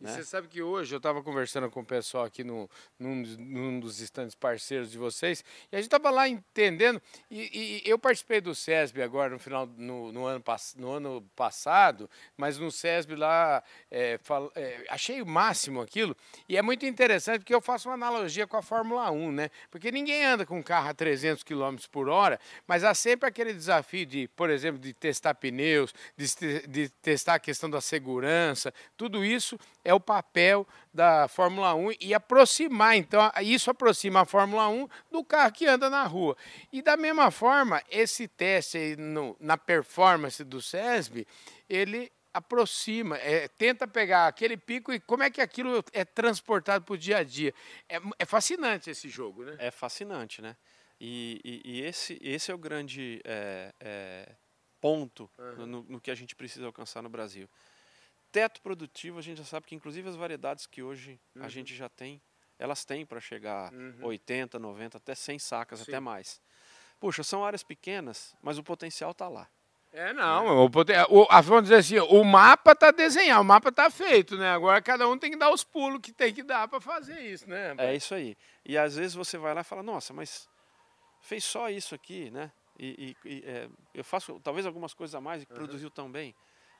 E 0.00 0.04
né? 0.04 0.12
você 0.12 0.24
sabe 0.24 0.46
que 0.46 0.60
hoje 0.60 0.94
eu 0.94 0.98
estava 0.98 1.22
conversando 1.22 1.70
com 1.70 1.80
o 1.80 1.84
pessoal 1.84 2.24
aqui 2.24 2.44
no, 2.44 2.68
num, 2.98 3.22
num, 3.38 3.80
dos 3.80 4.00
estandes 4.00 4.34
parceiros 4.34 4.90
de 4.90 4.98
vocês, 4.98 5.42
e 5.72 5.76
a 5.76 5.78
gente 5.78 5.86
estava 5.86 6.10
lá 6.10 6.28
entendendo, 6.28 7.00
e, 7.30 7.82
e, 7.86 7.90
eu 7.90 7.98
participei 7.98 8.40
do 8.40 8.54
SESB 8.54 9.02
agora 9.02 9.30
no 9.30 9.38
final, 9.38 9.66
no, 9.66 10.12
no, 10.12 10.26
ano, 10.26 10.44
no 10.76 10.90
ano 10.90 11.30
passado, 11.34 12.10
mas 12.36 12.58
no 12.58 12.70
SESB 12.70 13.16
lá, 13.16 13.62
é, 13.90 14.18
fal, 14.22 14.52
é, 14.54 14.84
achei 14.90 15.22
o 15.22 15.26
máximo 15.26 15.80
aquilo, 15.80 16.14
e 16.46 16.58
é 16.58 16.62
muito 16.62 16.84
interessante 16.84 17.38
porque 17.38 17.54
eu 17.54 17.60
faço 17.62 17.88
uma 17.88 17.94
analogia 17.94 18.46
com 18.46 18.56
a 18.58 18.62
Fórmula 18.62 19.10
1, 19.10 19.32
né? 19.32 19.50
Porque 19.70 19.90
ninguém 19.90 20.24
anda 20.24 20.44
com 20.44 20.58
um 20.58 20.62
carro 20.62 20.90
a 20.90 20.94
300 20.94 21.42
km 21.42 21.76
por 21.90 22.08
hora, 22.08 22.38
mas 22.66 22.84
há 22.84 22.92
sempre 22.92 23.28
aquele 23.28 23.54
desafio 23.54 24.04
de, 24.04 24.28
por 24.28 24.50
exemplo, 24.50 24.78
de 24.78 24.92
testar 24.92 25.34
pneus, 25.34 25.94
de, 26.16 26.66
de 26.68 26.88
testar 27.00 27.34
a 27.34 27.38
questão 27.38 27.70
da 27.70 27.80
segurança, 27.80 28.74
tudo 28.94 29.24
isso 29.24 29.58
é 29.86 29.94
o 29.94 30.00
papel 30.00 30.66
da 30.92 31.28
Fórmula 31.28 31.72
1 31.72 31.92
e 32.00 32.12
aproximar, 32.12 32.96
então, 32.96 33.30
isso 33.40 33.70
aproxima 33.70 34.22
a 34.22 34.24
Fórmula 34.24 34.68
1 34.68 34.88
do 35.12 35.24
carro 35.24 35.52
que 35.52 35.64
anda 35.64 35.88
na 35.88 36.02
rua. 36.04 36.36
E 36.72 36.82
da 36.82 36.96
mesma 36.96 37.30
forma, 37.30 37.80
esse 37.88 38.26
teste 38.26 38.96
no, 38.96 39.36
na 39.38 39.56
performance 39.56 40.42
do 40.42 40.60
SESB, 40.60 41.24
ele 41.68 42.10
aproxima, 42.34 43.16
é, 43.18 43.46
tenta 43.46 43.86
pegar 43.86 44.26
aquele 44.26 44.56
pico 44.56 44.92
e 44.92 44.98
como 44.98 45.22
é 45.22 45.30
que 45.30 45.40
aquilo 45.40 45.82
é 45.92 46.04
transportado 46.04 46.84
para 46.84 46.94
o 46.94 46.98
dia 46.98 47.18
a 47.18 47.22
dia. 47.22 47.54
É, 47.88 48.00
é, 48.18 48.24
fascinante 48.26 48.90
esse 48.90 49.08
jogo, 49.08 49.44
né? 49.44 49.54
É 49.58 49.70
fascinante, 49.70 50.42
né? 50.42 50.56
E, 51.00 51.40
e, 51.44 51.62
e 51.64 51.82
esse, 51.82 52.18
esse 52.20 52.50
é 52.50 52.54
o 52.54 52.58
grande 52.58 53.20
é, 53.24 53.72
é 53.78 54.34
ponto 54.80 55.30
uhum. 55.38 55.66
no, 55.66 55.82
no 55.84 56.00
que 56.00 56.10
a 56.10 56.14
gente 56.14 56.34
precisa 56.34 56.66
alcançar 56.66 57.02
no 57.02 57.08
Brasil 57.08 57.48
teto 58.36 58.60
produtivo, 58.60 59.18
a 59.18 59.22
gente 59.22 59.38
já 59.38 59.44
sabe 59.44 59.66
que 59.66 59.74
inclusive 59.74 60.06
as 60.06 60.14
variedades 60.14 60.66
que 60.66 60.82
hoje 60.82 61.18
uhum. 61.34 61.42
a 61.42 61.48
gente 61.48 61.74
já 61.74 61.88
tem, 61.88 62.20
elas 62.58 62.84
têm 62.84 63.06
para 63.06 63.18
chegar 63.18 63.72
uhum. 63.72 63.96
80, 64.02 64.58
90, 64.58 64.98
até 64.98 65.14
100 65.14 65.38
sacas, 65.38 65.78
Sim. 65.78 65.84
até 65.88 66.00
mais. 66.00 66.38
Puxa, 67.00 67.22
são 67.22 67.42
áreas 67.42 67.62
pequenas, 67.62 68.36
mas 68.42 68.58
o 68.58 68.62
potencial 68.62 69.12
está 69.12 69.26
lá. 69.26 69.48
É, 69.90 70.12
não, 70.12 70.48
é. 70.48 70.52
O, 70.52 71.22
o, 71.22 71.42
vamos 71.42 71.62
dizer 71.62 71.76
assim, 71.76 71.98
o 71.98 72.22
mapa 72.24 72.72
está 72.72 72.90
desenhado, 72.90 73.40
o 73.40 73.44
mapa 73.44 73.70
está 73.70 73.88
feito, 73.88 74.36
né? 74.36 74.50
Agora 74.50 74.82
cada 74.82 75.08
um 75.08 75.16
tem 75.16 75.30
que 75.30 75.38
dar 75.38 75.50
os 75.50 75.64
pulos 75.64 76.00
que 76.02 76.12
tem 76.12 76.34
que 76.34 76.42
dar 76.42 76.68
para 76.68 76.78
fazer 76.78 77.18
isso, 77.18 77.48
né? 77.48 77.74
É 77.78 77.94
isso 77.94 78.14
aí. 78.14 78.36
E 78.66 78.76
às 78.76 78.96
vezes 78.96 79.14
você 79.14 79.38
vai 79.38 79.54
lá 79.54 79.62
e 79.62 79.64
fala, 79.64 79.82
nossa, 79.82 80.12
mas 80.12 80.46
fez 81.22 81.42
só 81.42 81.70
isso 81.70 81.94
aqui, 81.94 82.30
né? 82.30 82.52
E, 82.78 83.16
e, 83.24 83.30
e 83.30 83.44
é, 83.46 83.68
eu 83.94 84.04
faço 84.04 84.38
talvez 84.40 84.66
algumas 84.66 84.92
coisas 84.92 85.14
a 85.14 85.22
mais 85.22 85.42
e 85.42 85.46
uhum. 85.48 85.56
produziu 85.56 85.90
tão 85.90 86.12
bem. 86.12 86.34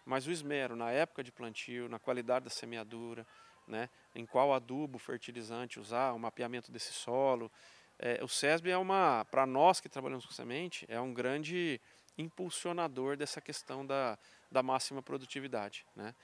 Mas 0.06 0.26
o 0.26 0.30
esmero 0.30 0.76
na 0.76 0.92
época 0.92 1.22
de 1.22 1.32
plantio, 1.32 1.88
na 1.88 1.98
qualidade 1.98 2.44
da 2.44 2.50
semeadura, 2.50 3.26
né, 3.66 3.90
em 4.14 4.24
qual 4.24 4.54
adubo, 4.54 4.98
fertilizante 4.98 5.80
usar, 5.80 6.12
o 6.12 6.18
mapeamento 6.18 6.70
desse 6.70 6.92
solo. 6.92 7.50
É, 7.98 8.22
o 8.22 8.28
SESB 8.28 8.70
é 8.70 8.78
uma, 8.78 9.24
para 9.24 9.44
nós 9.44 9.80
que 9.80 9.88
trabalhamos 9.88 10.24
com 10.24 10.32
semente, 10.32 10.86
é 10.88 11.00
um 11.00 11.12
grande 11.12 11.80
impulsionador 12.16 13.16
dessa 13.16 13.40
questão 13.40 13.84
da, 13.84 14.16
da 14.50 14.62
máxima 14.62 15.02
produtividade. 15.02 15.84
Né? 15.96 16.14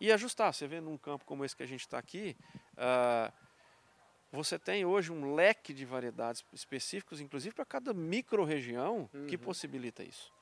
E 0.00 0.12
ajustar, 0.12 0.52
você 0.52 0.66
vê 0.66 0.80
num 0.80 0.98
campo 0.98 1.24
como 1.24 1.44
esse 1.44 1.56
que 1.56 1.62
a 1.62 1.66
gente 1.66 1.80
está 1.80 1.98
aqui, 1.98 2.36
uh, 2.74 3.32
você 4.32 4.58
tem 4.58 4.84
hoje 4.84 5.10
um 5.10 5.34
leque 5.34 5.72
de 5.72 5.84
variedades 5.84 6.44
específicos, 6.52 7.20
inclusive 7.20 7.54
para 7.54 7.64
cada 7.64 7.92
micro-região, 7.92 9.10
uhum. 9.12 9.26
que 9.26 9.36
possibilita 9.36 10.04
isso. 10.04 10.32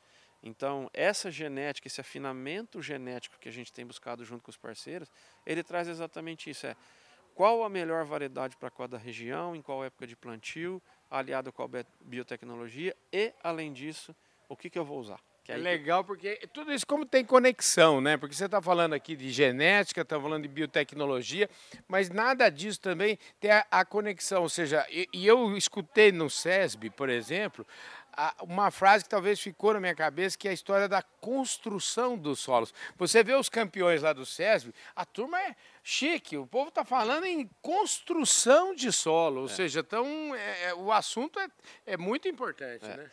Então, 0.42 0.88
essa 0.92 1.30
genética, 1.30 1.88
esse 1.88 2.00
afinamento 2.00 2.80
genético 2.80 3.38
que 3.38 3.48
a 3.48 3.52
gente 3.52 3.72
tem 3.72 3.84
buscado 3.84 4.24
junto 4.24 4.42
com 4.42 4.50
os 4.50 4.56
parceiros, 4.56 5.10
ele 5.44 5.62
traz 5.62 5.88
exatamente 5.88 6.48
isso. 6.48 6.66
É 6.66 6.76
qual 7.38 7.62
a 7.62 7.68
melhor 7.68 8.04
variedade 8.04 8.56
para 8.56 8.68
cada 8.68 8.98
região, 8.98 9.54
em 9.54 9.62
qual 9.62 9.84
época 9.84 10.06
de 10.08 10.16
plantio, 10.16 10.82
aliado 11.08 11.52
com 11.52 11.62
a 11.62 11.68
biotecnologia 12.00 12.96
e, 13.12 13.32
além 13.44 13.72
disso, 13.72 14.12
o 14.48 14.56
que, 14.56 14.68
que 14.68 14.76
eu 14.76 14.84
vou 14.84 14.98
usar. 14.98 15.20
é 15.46 15.56
legal 15.56 16.04
porque 16.04 16.36
tudo 16.52 16.72
isso 16.72 16.86
como 16.86 17.06
tem 17.06 17.24
conexão, 17.24 18.00
né? 18.00 18.16
Porque 18.16 18.34
você 18.34 18.46
está 18.46 18.60
falando 18.60 18.92
aqui 18.92 19.14
de 19.14 19.30
genética, 19.30 20.00
está 20.02 20.20
falando 20.20 20.42
de 20.42 20.48
biotecnologia, 20.48 21.48
mas 21.86 22.10
nada 22.10 22.50
disso 22.50 22.80
também 22.80 23.18
tem 23.38 23.52
a, 23.52 23.64
a 23.70 23.84
conexão. 23.84 24.42
Ou 24.42 24.48
seja, 24.48 24.84
e, 24.90 25.08
e 25.12 25.26
eu 25.26 25.56
escutei 25.56 26.10
no 26.10 26.28
SESB, 26.28 26.90
por 26.90 27.08
exemplo, 27.08 27.64
uma 28.42 28.70
frase 28.70 29.04
que 29.04 29.10
talvez 29.10 29.38
ficou 29.38 29.74
na 29.74 29.80
minha 29.80 29.94
cabeça, 29.94 30.36
que 30.36 30.48
é 30.48 30.50
a 30.50 30.54
história 30.54 30.88
da 30.88 31.02
construção 31.02 32.16
dos 32.16 32.40
solos. 32.40 32.74
Você 32.96 33.22
vê 33.22 33.34
os 33.34 33.48
campeões 33.48 34.02
lá 34.02 34.12
do 34.12 34.26
SESB, 34.26 34.74
a 34.96 35.04
turma 35.04 35.40
é 35.40 35.54
chique, 35.82 36.36
o 36.36 36.46
povo 36.46 36.68
está 36.68 36.84
falando 36.84 37.24
em 37.24 37.48
construção 37.62 38.74
de 38.74 38.90
solo, 38.92 39.42
ou 39.42 39.46
é. 39.46 39.50
seja, 39.50 39.82
tão, 39.82 40.34
é, 40.34 40.74
o 40.74 40.90
assunto 40.90 41.38
é, 41.38 41.48
é 41.86 41.96
muito 41.96 42.26
importante. 42.26 42.84
É. 42.84 42.96
Né? 42.96 43.10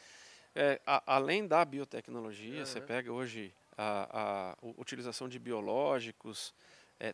É, 0.55 0.81
a, 0.85 1.15
além 1.15 1.45
da 1.45 1.63
biotecnologia, 1.63 2.59
uhum. 2.59 2.65
você 2.65 2.81
pega 2.81 3.11
hoje 3.11 3.53
a, 3.77 4.55
a 4.61 4.67
utilização 4.77 5.29
de 5.29 5.37
biológicos, 5.37 6.53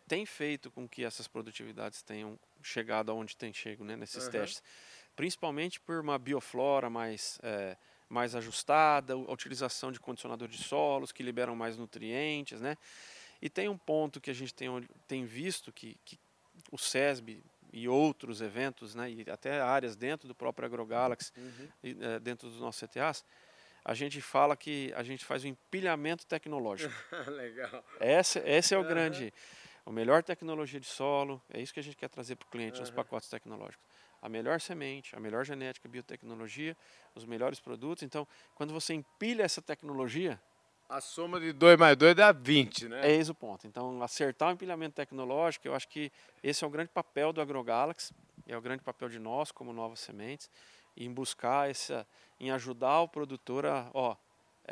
tem 0.06 0.24
feito 0.24 0.70
com 0.70 0.88
que 0.88 1.04
essas 1.04 1.26
produtividades 1.26 2.02
tenham 2.02 2.38
chegado 2.62 3.10
aonde 3.10 3.36
tem 3.36 3.52
chego 3.52 3.84
né, 3.84 3.96
nesses 3.96 4.26
uhum. 4.26 4.30
testes. 4.30 4.62
Principalmente 5.14 5.80
por 5.80 6.00
uma 6.00 6.18
bioflora 6.18 6.88
mais, 6.88 7.38
é, 7.42 7.76
mais 8.08 8.34
ajustada, 8.34 9.14
a 9.14 9.32
utilização 9.32 9.92
de 9.92 10.00
condicionador 10.00 10.48
de 10.48 10.58
solos 10.58 11.12
que 11.12 11.22
liberam 11.22 11.54
mais 11.54 11.76
nutrientes, 11.76 12.60
né? 12.60 12.76
E 13.40 13.50
tem 13.50 13.68
um 13.68 13.76
ponto 13.76 14.20
que 14.20 14.30
a 14.30 14.34
gente 14.34 14.54
tem, 14.54 14.68
tem 15.08 15.24
visto 15.24 15.72
que, 15.72 15.96
que 16.04 16.18
o 16.70 16.78
SESB 16.78 17.42
e 17.72 17.88
outros 17.88 18.40
eventos, 18.40 18.94
né, 18.94 19.10
e 19.10 19.30
até 19.30 19.60
áreas 19.60 19.96
dentro 19.96 20.28
do 20.28 20.34
próprio 20.34 20.66
AgroGalaxy, 20.66 21.32
uhum. 21.36 21.68
e, 21.82 21.96
é, 22.00 22.20
dentro 22.20 22.48
dos 22.48 22.60
nossos 22.60 22.86
CTAs, 22.86 23.24
a 23.84 23.94
gente 23.94 24.20
fala 24.20 24.56
que 24.56 24.92
a 24.94 25.02
gente 25.02 25.24
faz 25.24 25.44
um 25.44 25.48
empilhamento 25.48 26.26
tecnológico. 26.26 26.94
Legal. 27.26 27.84
Esse, 28.00 28.38
esse 28.40 28.74
é 28.74 28.78
o 28.78 28.82
uhum. 28.82 28.88
grande, 28.88 29.34
a 29.84 29.90
melhor 29.90 30.22
tecnologia 30.22 30.78
de 30.78 30.86
solo, 30.86 31.42
é 31.52 31.60
isso 31.60 31.74
que 31.74 31.80
a 31.80 31.82
gente 31.82 31.96
quer 31.96 32.08
trazer 32.08 32.36
para 32.36 32.46
o 32.46 32.50
cliente 32.50 32.74
uhum. 32.74 32.80
nos 32.80 32.90
pacotes 32.90 33.28
tecnológicos. 33.28 33.84
A 34.20 34.28
melhor 34.28 34.60
semente, 34.60 35.16
a 35.16 35.20
melhor 35.20 35.44
genética, 35.44 35.88
biotecnologia, 35.88 36.76
os 37.14 37.24
melhores 37.24 37.58
produtos. 37.58 38.04
Então, 38.04 38.26
quando 38.54 38.72
você 38.72 38.94
empilha 38.94 39.42
essa 39.42 39.60
tecnologia, 39.60 40.40
a 40.88 41.00
soma 41.00 41.40
de 41.40 41.52
2 41.52 41.78
mais 41.78 41.96
2 41.96 42.14
dá 42.14 42.30
20, 42.30 42.88
né? 42.88 43.08
É 43.08 43.12
esse 43.12 43.30
o 43.30 43.34
ponto. 43.34 43.66
Então, 43.66 44.00
acertar 44.02 44.50
o 44.50 44.52
empilhamento 44.52 44.94
tecnológico, 44.94 45.66
eu 45.66 45.74
acho 45.74 45.88
que 45.88 46.12
esse 46.42 46.62
é 46.62 46.66
o 46.66 46.70
grande 46.70 46.90
papel 46.90 47.32
do 47.32 47.40
AgroGalaxy, 47.40 48.14
é 48.46 48.56
o 48.56 48.60
grande 48.60 48.82
papel 48.82 49.08
de 49.08 49.18
nós 49.18 49.50
como 49.50 49.72
Novas 49.72 50.00
Sementes, 50.00 50.50
em 50.96 51.10
buscar 51.10 51.70
essa, 51.70 52.06
em 52.38 52.50
ajudar 52.50 53.00
o 53.00 53.08
produtor 53.08 53.66
a, 53.66 53.90
ó, 53.94 54.14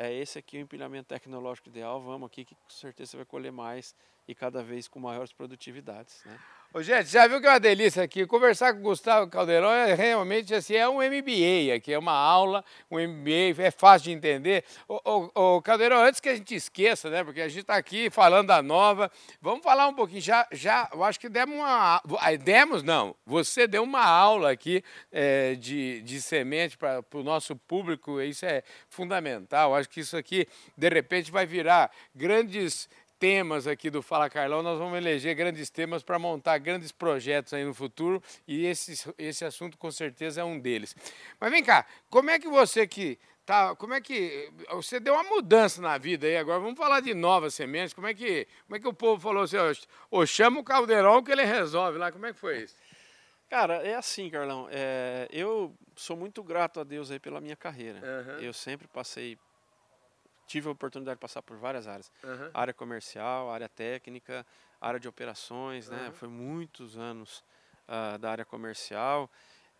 é 0.01 0.13
esse 0.13 0.39
aqui 0.39 0.57
o 0.57 0.61
empilhamento 0.61 1.09
tecnológico 1.09 1.69
ideal, 1.69 2.01
vamos 2.01 2.25
aqui 2.25 2.43
que 2.43 2.55
com 2.55 2.69
certeza 2.69 3.11
você 3.11 3.17
vai 3.17 3.25
colher 3.25 3.51
mais 3.51 3.95
e 4.27 4.33
cada 4.33 4.63
vez 4.63 4.87
com 4.87 4.99
maiores 4.99 5.31
produtividades, 5.31 6.23
né? 6.25 6.39
Ô, 6.73 6.81
gente, 6.81 7.09
já 7.09 7.27
viu 7.27 7.41
que 7.41 7.47
é 7.47 7.49
uma 7.49 7.59
delícia 7.59 8.01
aqui? 8.01 8.25
Conversar 8.25 8.71
com 8.71 8.79
o 8.79 8.83
Gustavo 8.83 9.29
Caldeirão 9.29 9.69
é 9.69 9.93
realmente 9.93 10.55
assim, 10.55 10.73
é 10.73 10.87
um 10.87 10.99
MBA 10.99 11.75
aqui, 11.75 11.91
é 11.91 11.99
uma 11.99 12.13
aula, 12.13 12.63
um 12.89 12.97
MBA, 12.97 13.61
é 13.61 13.69
fácil 13.69 14.05
de 14.05 14.11
entender. 14.11 14.63
Ô 14.87 15.61
Caldeirão, 15.61 16.01
antes 16.01 16.21
que 16.21 16.29
a 16.29 16.33
gente 16.33 16.55
esqueça, 16.55 17.09
né? 17.09 17.25
Porque 17.25 17.41
a 17.41 17.49
gente 17.49 17.63
está 17.63 17.75
aqui 17.75 18.09
falando 18.09 18.47
da 18.47 18.61
nova, 18.61 19.11
vamos 19.41 19.61
falar 19.61 19.85
um 19.89 19.93
pouquinho. 19.93 20.21
Já, 20.21 20.47
já 20.49 20.89
eu 20.93 21.03
acho 21.03 21.19
que 21.19 21.27
demos 21.27 21.57
uma. 21.57 22.01
Demos, 22.41 22.83
não. 22.83 23.17
Você 23.25 23.67
deu 23.67 23.83
uma 23.83 24.05
aula 24.05 24.49
aqui 24.49 24.81
é, 25.11 25.55
de, 25.55 26.01
de 26.03 26.21
semente 26.21 26.77
para 26.77 27.03
o 27.15 27.21
nosso 27.21 27.53
público, 27.53 28.21
isso 28.21 28.45
é 28.45 28.63
fundamental. 28.87 29.75
Acho 29.75 29.89
que 29.89 29.99
isso 29.99 30.15
aqui, 30.15 30.47
de 30.77 30.87
repente, 30.87 31.33
vai 31.33 31.45
virar 31.45 31.91
grandes 32.15 32.87
temas 33.21 33.67
aqui 33.67 33.91
do 33.91 34.01
Fala 34.01 34.27
Carlão, 34.31 34.63
nós 34.63 34.79
vamos 34.79 34.97
eleger 34.97 35.35
grandes 35.35 35.69
temas 35.69 36.01
para 36.01 36.17
montar 36.17 36.57
grandes 36.57 36.91
projetos 36.91 37.53
aí 37.53 37.63
no 37.63 37.71
futuro 37.71 38.21
e 38.47 38.65
esse, 38.65 39.07
esse 39.15 39.45
assunto 39.45 39.77
com 39.77 39.91
certeza 39.91 40.41
é 40.41 40.43
um 40.43 40.59
deles. 40.59 40.95
Mas 41.39 41.51
vem 41.51 41.63
cá, 41.63 41.85
como 42.09 42.31
é 42.31 42.39
que 42.39 42.49
você 42.49 42.87
que 42.87 43.19
tá, 43.45 43.75
como 43.75 43.93
é 43.93 44.01
que 44.01 44.51
você 44.71 44.99
deu 44.99 45.13
uma 45.13 45.23
mudança 45.23 45.79
na 45.79 45.99
vida 45.99 46.25
aí 46.25 46.35
agora? 46.35 46.59
Vamos 46.59 46.79
falar 46.79 46.99
de 46.99 47.13
novas 47.13 47.53
sementes. 47.53 47.93
Como 47.93 48.07
é 48.07 48.13
que, 48.15 48.47
como 48.65 48.77
é 48.77 48.79
que 48.79 48.87
o 48.87 48.93
povo 48.93 49.21
falou 49.21 49.43
assim, 49.43 49.57
ô, 50.09 50.25
chama 50.25 50.59
o 50.59 50.63
Caldeirão 50.63 51.21
que 51.21 51.31
ele 51.31 51.45
resolve 51.45 51.99
lá. 51.99 52.11
Como 52.11 52.25
é 52.25 52.33
que 52.33 52.39
foi 52.39 52.63
isso? 52.63 52.75
Cara, 53.47 53.83
é 53.83 53.93
assim, 53.93 54.31
Carlão. 54.31 54.67
É, 54.71 55.27
eu 55.29 55.75
sou 55.95 56.17
muito 56.17 56.41
grato 56.41 56.79
a 56.79 56.83
Deus 56.83 57.11
aí 57.11 57.19
pela 57.19 57.39
minha 57.39 57.55
carreira. 57.55 57.99
Uhum. 57.99 58.39
Eu 58.39 58.51
sempre 58.51 58.87
passei 58.87 59.37
tive 60.51 60.67
a 60.67 60.71
oportunidade 60.71 61.15
de 61.15 61.21
passar 61.21 61.41
por 61.41 61.55
várias 61.55 61.87
áreas. 61.87 62.11
Uhum. 62.23 62.49
Área 62.53 62.73
comercial, 62.73 63.49
área 63.49 63.69
técnica, 63.69 64.45
área 64.81 64.99
de 64.99 65.07
operações, 65.07 65.87
uhum. 65.87 65.95
né? 65.95 66.11
Foi 66.11 66.27
muitos 66.27 66.97
anos 66.97 67.41
uh, 67.87 68.17
da 68.17 68.31
área 68.31 68.43
comercial. 68.43 69.31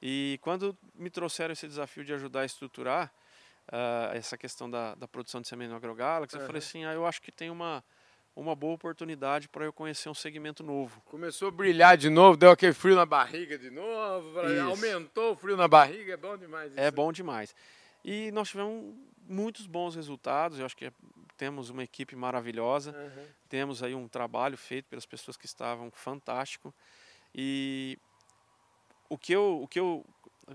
E 0.01 0.39
quando 0.41 0.75
me 0.95 1.09
trouxeram 1.09 1.51
esse 1.51 1.67
desafio 1.67 2.05
de 2.05 2.13
ajudar 2.13 2.41
a 2.41 2.45
estruturar 2.45 3.11
uh, 3.67 4.15
essa 4.15 4.37
questão 4.37 4.69
da, 4.69 4.95
da, 4.95 5.07
produção 5.07 5.41
de 5.41 5.47
semente 5.49 5.69
no 5.69 5.75
AgroGalaxy, 5.75 6.35
uhum. 6.35 6.41
eu 6.41 6.47
falei 6.47 6.59
assim, 6.59 6.85
ah, 6.85 6.93
eu 6.93 7.05
acho 7.05 7.21
que 7.21 7.33
tem 7.33 7.49
uma, 7.49 7.83
uma 8.33 8.55
boa 8.55 8.73
oportunidade 8.73 9.49
para 9.49 9.65
eu 9.65 9.73
conhecer 9.73 10.07
um 10.07 10.13
segmento 10.13 10.63
novo. 10.63 11.01
Começou 11.01 11.49
a 11.49 11.51
brilhar 11.51 11.97
de 11.97 12.09
novo, 12.09 12.37
deu 12.37 12.49
aquele 12.49 12.73
frio 12.73 12.95
na 12.95 13.05
barriga 13.05 13.57
de 13.57 13.69
novo, 13.69 14.39
aumentou 14.69 15.33
o 15.33 15.35
frio 15.35 15.57
na 15.57 15.67
barriga, 15.67 16.13
é 16.13 16.17
bom 16.17 16.37
demais. 16.37 16.71
É 16.71 16.75
isso. 16.75 16.79
É 16.79 16.91
bom 16.91 17.11
demais. 17.11 17.55
E 18.03 18.31
nós 18.31 18.49
tivemos 18.49 18.95
muitos 19.31 19.65
bons 19.65 19.95
resultados. 19.95 20.59
Eu 20.59 20.65
acho 20.65 20.75
que 20.75 20.85
é, 20.85 20.91
temos 21.37 21.69
uma 21.69 21.83
equipe 21.83 22.15
maravilhosa, 22.15 22.91
uhum. 22.91 23.25
temos 23.49 23.81
aí 23.81 23.95
um 23.95 24.07
trabalho 24.07 24.57
feito 24.57 24.85
pelas 24.87 25.05
pessoas 25.05 25.37
que 25.37 25.45
estavam 25.45 25.89
fantástico. 25.91 26.73
E 27.33 27.97
o 29.09 29.17
que 29.17 29.33
eu, 29.33 29.61
o 29.63 29.67
que 29.67 29.79
eu, 29.79 30.05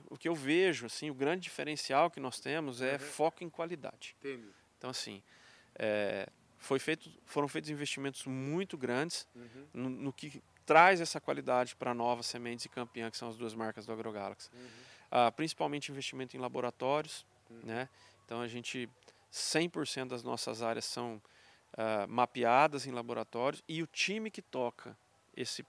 o 0.08 0.16
que 0.16 0.28
eu 0.28 0.34
vejo, 0.34 0.86
assim, 0.86 1.10
o 1.10 1.14
grande 1.14 1.42
diferencial 1.42 2.10
que 2.10 2.20
nós 2.20 2.40
temos 2.40 2.80
é 2.80 2.92
uhum. 2.92 2.98
foco 2.98 3.42
em 3.42 3.50
qualidade. 3.50 4.14
Entendi. 4.20 4.48
Então, 4.78 4.90
assim, 4.90 5.22
é, 5.74 6.28
foi 6.58 6.78
feito, 6.78 7.10
foram 7.24 7.48
feitos 7.48 7.70
investimentos 7.70 8.24
muito 8.26 8.76
grandes 8.76 9.26
uhum. 9.34 9.66
no, 9.72 9.90
no, 9.90 10.12
que 10.12 10.42
traz 10.64 11.00
essa 11.00 11.20
qualidade 11.20 11.76
para 11.76 11.94
Novas 11.94 12.26
Sementes 12.26 12.64
e 12.64 12.68
Campeã, 12.68 13.10
que 13.10 13.16
são 13.16 13.28
as 13.28 13.36
duas 13.36 13.54
marcas 13.54 13.86
do 13.86 13.92
AgroGalaxy. 13.92 14.50
Uhum. 14.52 14.68
Ah, 15.10 15.30
principalmente 15.30 15.90
investimento 15.90 16.36
em 16.36 16.40
laboratórios, 16.40 17.24
uhum. 17.48 17.60
né? 17.62 17.88
Então 18.26 18.40
a 18.40 18.48
gente 18.48 18.90
100% 19.32 20.08
das 20.08 20.22
nossas 20.22 20.62
áreas 20.62 20.84
são 20.84 21.22
uh, 21.74 22.08
mapeadas 22.08 22.86
em 22.86 22.90
laboratórios 22.90 23.62
e 23.68 23.82
o 23.82 23.86
time 23.86 24.30
que 24.30 24.42
toca 24.42 24.96
esse, 25.36 25.64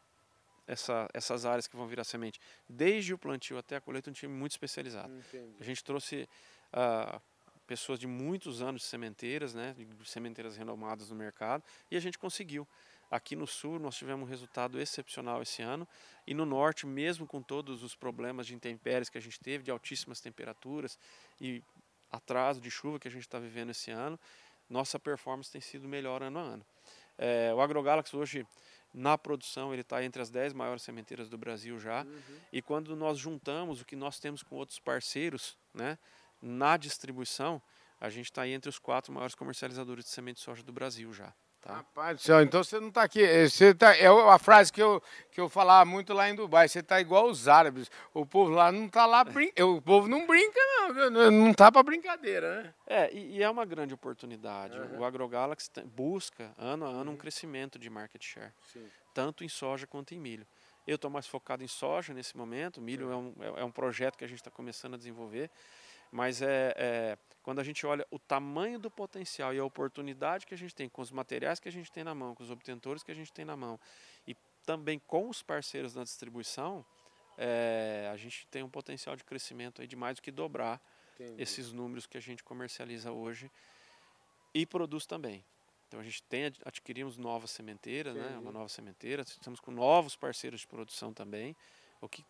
essa, 0.65 1.07
essas 1.13 1.45
áreas 1.45 1.67
que 1.67 1.75
vão 1.75 1.87
virar 1.87 2.03
semente, 2.03 2.39
desde 2.67 3.13
o 3.13 3.17
plantio 3.17 3.57
até 3.57 3.75
a 3.75 3.81
colheita, 3.81 4.09
é 4.09 4.11
um 4.11 4.13
time 4.13 4.33
muito 4.33 4.53
especializado. 4.53 5.13
Entendi. 5.13 5.55
A 5.59 5.63
gente 5.63 5.83
trouxe 5.83 6.27
uh, 6.73 7.21
pessoas 7.67 7.99
de 7.99 8.07
muitos 8.07 8.61
anos 8.61 8.81
de 8.81 8.87
sementeiras, 8.87 9.53
né, 9.53 9.75
de 9.77 10.09
sementeiras 10.09 10.55
renomadas 10.55 11.09
no 11.09 11.15
mercado, 11.15 11.63
e 11.91 11.97
a 11.97 11.99
gente 11.99 12.17
conseguiu. 12.17 12.67
Aqui 13.09 13.37
no 13.37 13.47
sul 13.47 13.79
nós 13.79 13.95
tivemos 13.95 14.27
um 14.27 14.29
resultado 14.29 14.79
excepcional 14.79 15.41
esse 15.41 15.61
ano 15.61 15.87
e 16.25 16.33
no 16.33 16.45
norte, 16.45 16.85
mesmo 16.85 17.25
com 17.25 17.41
todos 17.41 17.81
os 17.81 17.95
problemas 17.95 18.45
de 18.45 18.53
intempéries 18.53 19.09
que 19.09 19.17
a 19.17 19.21
gente 19.21 19.39
teve, 19.39 19.63
de 19.63 19.71
altíssimas 19.71 20.19
temperaturas 20.19 20.99
e 21.39 21.63
atraso 22.11 22.59
de 22.61 22.69
chuva 22.69 22.99
que 22.99 23.07
a 23.07 23.11
gente 23.11 23.21
está 23.21 23.39
vivendo 23.39 23.71
esse 23.71 23.91
ano, 23.91 24.19
nossa 24.69 24.99
performance 24.99 25.51
tem 25.51 25.61
sido 25.61 25.87
melhor 25.87 26.21
ano 26.21 26.39
a 26.39 26.41
ano. 26.41 26.65
É, 27.17 27.53
o 27.53 27.61
AgroGalaxy 27.61 28.15
hoje, 28.15 28.45
na 28.93 29.17
produção, 29.17 29.73
ele 29.73 29.81
está 29.81 30.03
entre 30.03 30.21
as 30.21 30.29
10 30.29 30.53
maiores 30.53 30.83
sementeiras 30.83 31.29
do 31.29 31.37
Brasil 31.37 31.79
já. 31.79 32.03
Uhum. 32.03 32.39
E 32.51 32.61
quando 32.61 32.95
nós 32.95 33.17
juntamos 33.17 33.81
o 33.81 33.85
que 33.85 33.95
nós 33.95 34.19
temos 34.19 34.43
com 34.43 34.55
outros 34.55 34.79
parceiros 34.79 35.57
né, 35.73 35.97
na 36.41 36.77
distribuição, 36.77 37.61
a 37.99 38.09
gente 38.09 38.25
está 38.25 38.47
entre 38.47 38.69
os 38.69 38.77
quatro 38.77 39.11
maiores 39.11 39.35
comercializadores 39.35 40.05
de 40.05 40.11
semente 40.11 40.35
de 40.35 40.41
soja 40.41 40.63
do 40.63 40.71
Brasil 40.71 41.11
já. 41.13 41.33
Tá. 41.67 41.73
Rapaz 41.73 42.15
do 42.15 42.21
céu, 42.21 42.41
então 42.41 42.63
você 42.63 42.79
não 42.79 42.87
está 42.87 43.03
aqui. 43.03 43.21
Eh, 43.21 43.49
você 43.49 43.75
tá, 43.75 43.93
é 43.93 44.07
a 44.07 44.39
frase 44.39 44.71
que 44.71 44.81
eu, 44.81 45.03
que 45.29 45.41
eu 45.41 45.49
falava 45.49 45.83
muito 45.83 46.13
lá 46.13 46.29
em 46.29 46.33
Dubai. 46.33 46.69
Você 46.69 46.79
está 46.79 47.01
igual 47.01 47.27
os 47.27 47.49
árabes. 47.49 47.91
O 48.13 48.25
povo 48.25 48.51
lá 48.51 48.71
não 48.71 48.85
está 48.85 49.05
lá. 49.05 49.25
Brin... 49.25 49.51
O 49.59 49.81
povo 49.81 50.07
não 50.07 50.25
brinca, 50.25 50.57
não. 51.11 51.29
Não 51.29 51.51
está 51.51 51.69
para 51.69 51.83
brincadeira, 51.83 52.63
né? 52.63 52.73
É, 52.87 53.13
e, 53.13 53.35
e, 53.35 53.43
é 53.43 53.49
uma 53.49 53.65
grande 53.65 53.93
oportunidade. 53.93 54.79
Uhum. 54.79 54.99
O 54.99 55.03
AgroGalaxy 55.03 55.69
busca, 55.83 56.53
ano 56.57 56.85
a 56.85 56.89
ano, 56.89 57.11
um 57.11 57.13
uhum. 57.13 57.17
crescimento 57.17 57.77
de 57.77 57.89
market 57.89 58.23
share. 58.23 58.53
Sim. 58.71 58.87
Tanto 59.13 59.43
em 59.43 59.49
soja 59.49 59.85
quanto 59.85 60.15
em 60.15 60.19
milho. 60.19 60.47
Eu 60.87 60.95
estou 60.95 61.11
mais 61.11 61.27
focado 61.27 61.65
em 61.65 61.67
soja 61.67 62.13
nesse 62.13 62.37
momento. 62.37 62.79
Milho 62.79 63.07
uhum. 63.07 63.33
é, 63.41 63.51
um, 63.51 63.57
é, 63.57 63.61
é 63.61 63.65
um 63.65 63.71
projeto 63.71 64.17
que 64.17 64.23
a 64.23 64.27
gente 64.27 64.39
está 64.39 64.49
começando 64.49 64.93
a 64.93 64.97
desenvolver. 64.97 65.51
Mas 66.11 66.41
é, 66.41 66.73
é, 66.77 67.17
quando 67.43 67.59
a 67.59 67.63
gente 67.63 67.85
olha 67.85 68.05
o 68.11 68.19
tamanho 68.19 68.79
do 68.79 68.89
potencial 68.89 69.53
e 69.53 69.59
a 69.59 69.63
oportunidade 69.63 70.45
que 70.45 70.53
a 70.53 70.57
gente 70.57 70.75
tem 70.75 70.89
com 70.89 71.01
os 71.01 71.11
materiais 71.11 71.59
que 71.59 71.69
a 71.69 71.71
gente 71.71 71.91
tem 71.91 72.03
na 72.03 72.15
mão, 72.15 72.35
com 72.35 72.43
os 72.43 72.51
obtentores 72.51 73.03
que 73.03 73.11
a 73.11 73.15
gente 73.15 73.31
tem 73.31 73.45
na 73.45 73.55
mão 73.55 73.79
e 74.27 74.35
também 74.65 74.99
com 74.99 75.29
os 75.29 75.41
parceiros 75.41 75.95
na 75.95 76.03
distribuição, 76.03 76.85
é, 77.37 78.09
a 78.11 78.17
gente 78.17 78.47
tem 78.47 78.63
um 78.63 78.69
potencial 78.69 79.15
de 79.15 79.23
crescimento 79.23 79.81
aí 79.81 79.87
de 79.87 79.95
mais 79.95 80.15
do 80.15 80.21
que 80.21 80.31
dobrar 80.31 80.81
Entendi. 81.15 81.41
esses 81.41 81.71
números 81.71 82.05
que 82.05 82.17
a 82.17 82.21
gente 82.21 82.43
comercializa 82.43 83.11
hoje 83.11 83.51
e 84.53 84.65
produz 84.65 85.05
também. 85.05 85.45
Então 85.87 85.99
a 85.99 86.03
gente 86.03 86.21
tem 86.23 86.45
adquirimos 86.65 87.17
novas 87.17 87.51
sementeiras, 87.51 88.13
né? 88.13 88.37
Uma 88.37 88.51
nova 88.51 88.67
sementeira, 88.67 89.21
estamos 89.21 89.59
com 89.59 89.71
novos 89.71 90.15
parceiros 90.15 90.61
de 90.61 90.67
produção 90.67 91.13
também, 91.13 91.55
o 92.01 92.09
que 92.09 92.25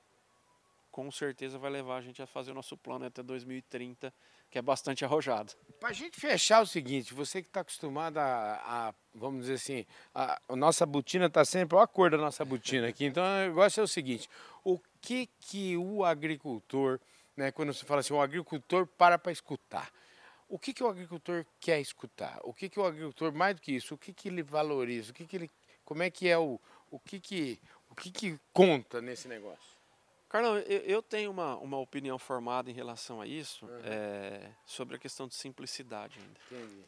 com 0.97 1.11
certeza 1.11 1.59
vai 1.59 1.69
levar 1.69 1.97
a 1.97 2.01
gente 2.01 2.23
a 2.23 2.25
fazer 2.25 2.49
o 2.49 2.55
nosso 2.55 2.75
plano 2.75 3.05
até 3.05 3.21
2030, 3.21 4.11
que 4.49 4.57
é 4.57 4.61
bastante 4.63 5.05
arrojado. 5.05 5.53
Para 5.79 5.89
a 5.89 5.93
gente 5.93 6.19
fechar 6.19 6.59
o 6.59 6.65
seguinte, 6.65 7.13
você 7.13 7.39
que 7.39 7.47
está 7.47 7.59
acostumado 7.59 8.17
a, 8.17 8.55
a, 8.65 8.93
vamos 9.13 9.41
dizer 9.41 9.53
assim, 9.53 9.85
a, 10.11 10.41
a 10.49 10.55
nossa 10.55 10.87
botina 10.87 11.27
está 11.27 11.45
sempre, 11.45 11.75
olha 11.75 11.83
a 11.83 11.87
cor 11.87 12.09
da 12.09 12.17
nossa 12.17 12.43
botina 12.43 12.87
aqui, 12.87 13.05
então 13.05 13.23
o 13.23 13.47
negócio 13.49 13.79
é 13.79 13.83
o 13.83 13.87
seguinte, 13.87 14.27
o 14.63 14.79
que 14.99 15.29
que 15.39 15.77
o 15.77 16.03
agricultor, 16.03 16.99
né, 17.35 17.51
quando 17.51 17.75
você 17.75 17.85
fala 17.85 17.99
assim, 17.99 18.15
o 18.15 18.19
agricultor 18.19 18.87
para 18.87 19.19
para 19.19 19.31
escutar, 19.31 19.91
o 20.49 20.57
que 20.57 20.73
que 20.73 20.83
o 20.83 20.87
agricultor 20.87 21.45
quer 21.59 21.79
escutar? 21.79 22.39
O 22.43 22.51
que 22.51 22.69
que 22.69 22.79
o 22.79 22.85
agricultor, 22.85 23.31
mais 23.31 23.55
do 23.55 23.61
que 23.61 23.73
isso, 23.73 23.93
o 23.93 23.97
que 23.99 24.11
que 24.11 24.29
ele 24.29 24.41
valoriza? 24.41 25.11
O 25.11 25.13
que 25.13 25.27
que 25.27 25.35
ele, 25.35 25.51
como 25.85 26.01
é 26.01 26.09
que 26.09 26.27
é 26.27 26.39
o, 26.39 26.59
o 26.89 26.97
que 26.97 27.19
que 27.19 27.59
que, 27.97 28.11
que 28.11 28.39
conta 28.53 29.01
nesse 29.01 29.27
negócio? 29.27 29.76
Carlão, 30.29 30.57
eu, 30.57 30.79
eu, 30.81 31.01
tenho 31.01 31.31
uma, 31.31 31.55
uma 31.57 31.77
opinião 31.77 32.19
formada 32.19 32.69
em 32.69 32.73
relação 32.73 33.21
a 33.21 33.27
isso, 33.27 33.65
uhum. 33.65 33.79
é, 33.83 34.51
sobre 34.65 34.95
a 34.95 34.99
questão 34.99 35.27
de 35.27 35.35
simplicidade 35.35 36.19
ainda. 36.19 36.39
Entendi. 36.51 36.83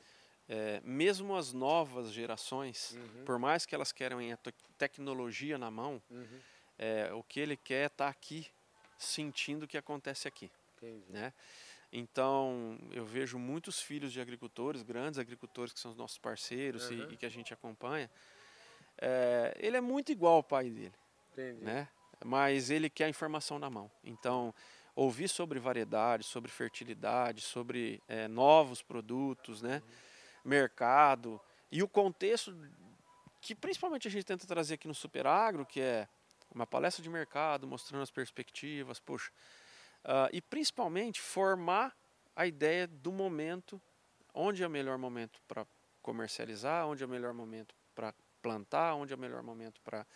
É, 0.49 0.81
mesmo 0.83 1.35
as 1.35 1.53
novas 1.53 2.11
gerações, 2.11 2.91
uhum. 2.93 3.23
por 3.23 3.39
mais 3.39 3.65
que 3.65 3.73
elas 3.73 3.91
queiram 3.91 4.17
a 4.19 4.37
tecnologia 4.77 5.57
na 5.57 5.71
mão, 5.71 6.01
uhum. 6.09 6.39
é, 6.77 7.13
o 7.13 7.23
que 7.23 7.39
ele 7.39 7.55
quer 7.55 7.83
é 7.83 7.85
estar 7.85 8.05
tá 8.05 8.09
aqui 8.09 8.47
sentindo 8.97 9.63
o 9.63 9.67
que 9.67 9.77
acontece 9.77 10.27
aqui. 10.27 10.51
Entendi. 10.77 11.05
Né? 11.07 11.31
Então, 11.93 12.77
eu 12.91 13.05
vejo 13.05 13.39
muitos 13.39 13.79
filhos 13.79 14.11
de 14.11 14.19
agricultores, 14.19 14.83
grandes 14.83 15.17
agricultores 15.17 15.71
que 15.71 15.79
são 15.79 15.91
os 15.91 15.97
nossos 15.97 16.17
parceiros 16.17 16.89
e, 16.91 16.95
e, 16.95 17.17
que 17.17 17.25
a 17.25 17.29
gente 17.29 17.53
acompanha. 17.53 18.09
Ele 19.57 19.77
é 19.77 19.81
muito 19.81 20.11
igual 20.11 20.35
ao 20.35 20.43
pai 20.43 20.69
dele. 20.69 20.93
Entendi. 21.31 21.63
Né? 21.63 21.87
Mas 22.23 22.69
ele 22.69 22.89
quer 22.89 23.05
a 23.05 23.09
informação 23.09 23.57
na 23.57 23.69
mão. 23.69 23.89
Então, 24.03 24.53
ouvir 24.95 25.27
sobre 25.27 25.59
variedade, 25.59 26.23
sobre 26.23 26.51
fertilidade, 26.51 27.41
sobre 27.41 28.01
é, 28.07 28.27
novos 28.27 28.81
produtos, 28.81 29.61
né? 29.61 29.81
Uhum. 29.83 30.49
mercado 30.51 31.39
e 31.71 31.83
o 31.83 31.87
contexto 31.87 32.55
que 33.41 33.55
principalmente 33.55 34.07
a 34.07 34.11
gente 34.11 34.25
tenta 34.25 34.45
trazer 34.45 34.73
aqui 34.73 34.87
no 34.87 34.93
Super 34.93 35.25
Agro, 35.27 35.65
que 35.65 35.79
é 35.79 36.07
uma 36.53 36.67
palestra 36.67 37.01
de 37.01 37.09
mercado 37.09 37.67
mostrando 37.67 38.01
as 38.01 38.11
perspectivas, 38.11 38.99
poxa, 38.99 39.31
Uh, 40.03 40.31
e 40.31 40.41
principalmente 40.41 41.19
formar 41.19 41.95
a 42.35 42.47
ideia 42.47 42.87
do 42.87 43.11
momento, 43.11 43.81
onde 44.33 44.63
é 44.63 44.67
o 44.67 44.69
melhor 44.69 44.97
momento 44.97 45.41
para 45.47 45.67
comercializar, 46.01 46.87
onde 46.87 47.03
é 47.03 47.05
o 47.05 47.09
melhor 47.09 47.33
momento 47.33 47.75
para 47.93 48.13
plantar, 48.41 48.95
onde 48.95 49.11
é 49.11 49.15
o 49.15 49.19
melhor 49.19 49.43
momento 49.43 49.81
para. 49.81 50.07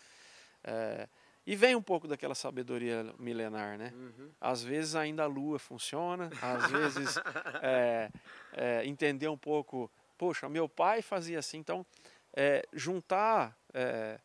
É, 0.63 1.09
e 1.45 1.55
vem 1.55 1.75
um 1.75 1.81
pouco 1.81 2.07
daquela 2.07 2.35
sabedoria 2.35 3.13
milenar, 3.19 3.77
né? 3.77 3.91
Uhum. 3.93 4.31
Às 4.39 4.63
vezes 4.63 4.95
ainda 4.95 5.23
a 5.23 5.27
lua 5.27 5.59
funciona, 5.59 6.29
às 6.41 6.71
vezes 6.71 7.17
é, 7.61 8.09
é, 8.53 8.85
entender 8.85 9.27
um 9.27 9.37
pouco, 9.37 9.91
poxa, 10.17 10.47
meu 10.47 10.69
pai 10.69 11.01
fazia 11.01 11.39
assim, 11.39 11.57
então 11.57 11.85
é, 12.33 12.65
juntar 12.71 13.57
é, 13.73 14.19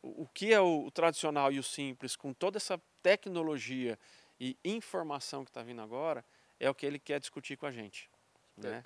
o 0.00 0.26
que 0.26 0.52
é 0.52 0.60
o, 0.60 0.86
o 0.86 0.90
tradicional 0.90 1.50
e 1.50 1.58
o 1.58 1.62
simples 1.62 2.14
com 2.14 2.32
toda 2.32 2.56
essa 2.56 2.80
tecnologia 3.02 3.98
e 4.38 4.56
informação 4.64 5.44
que 5.44 5.50
está 5.50 5.62
vindo 5.62 5.80
agora 5.80 6.24
é 6.60 6.70
o 6.70 6.74
que 6.74 6.86
ele 6.86 6.98
quer 6.98 7.18
discutir 7.18 7.56
com 7.56 7.66
a 7.66 7.70
gente. 7.70 8.08
Né? 8.56 8.82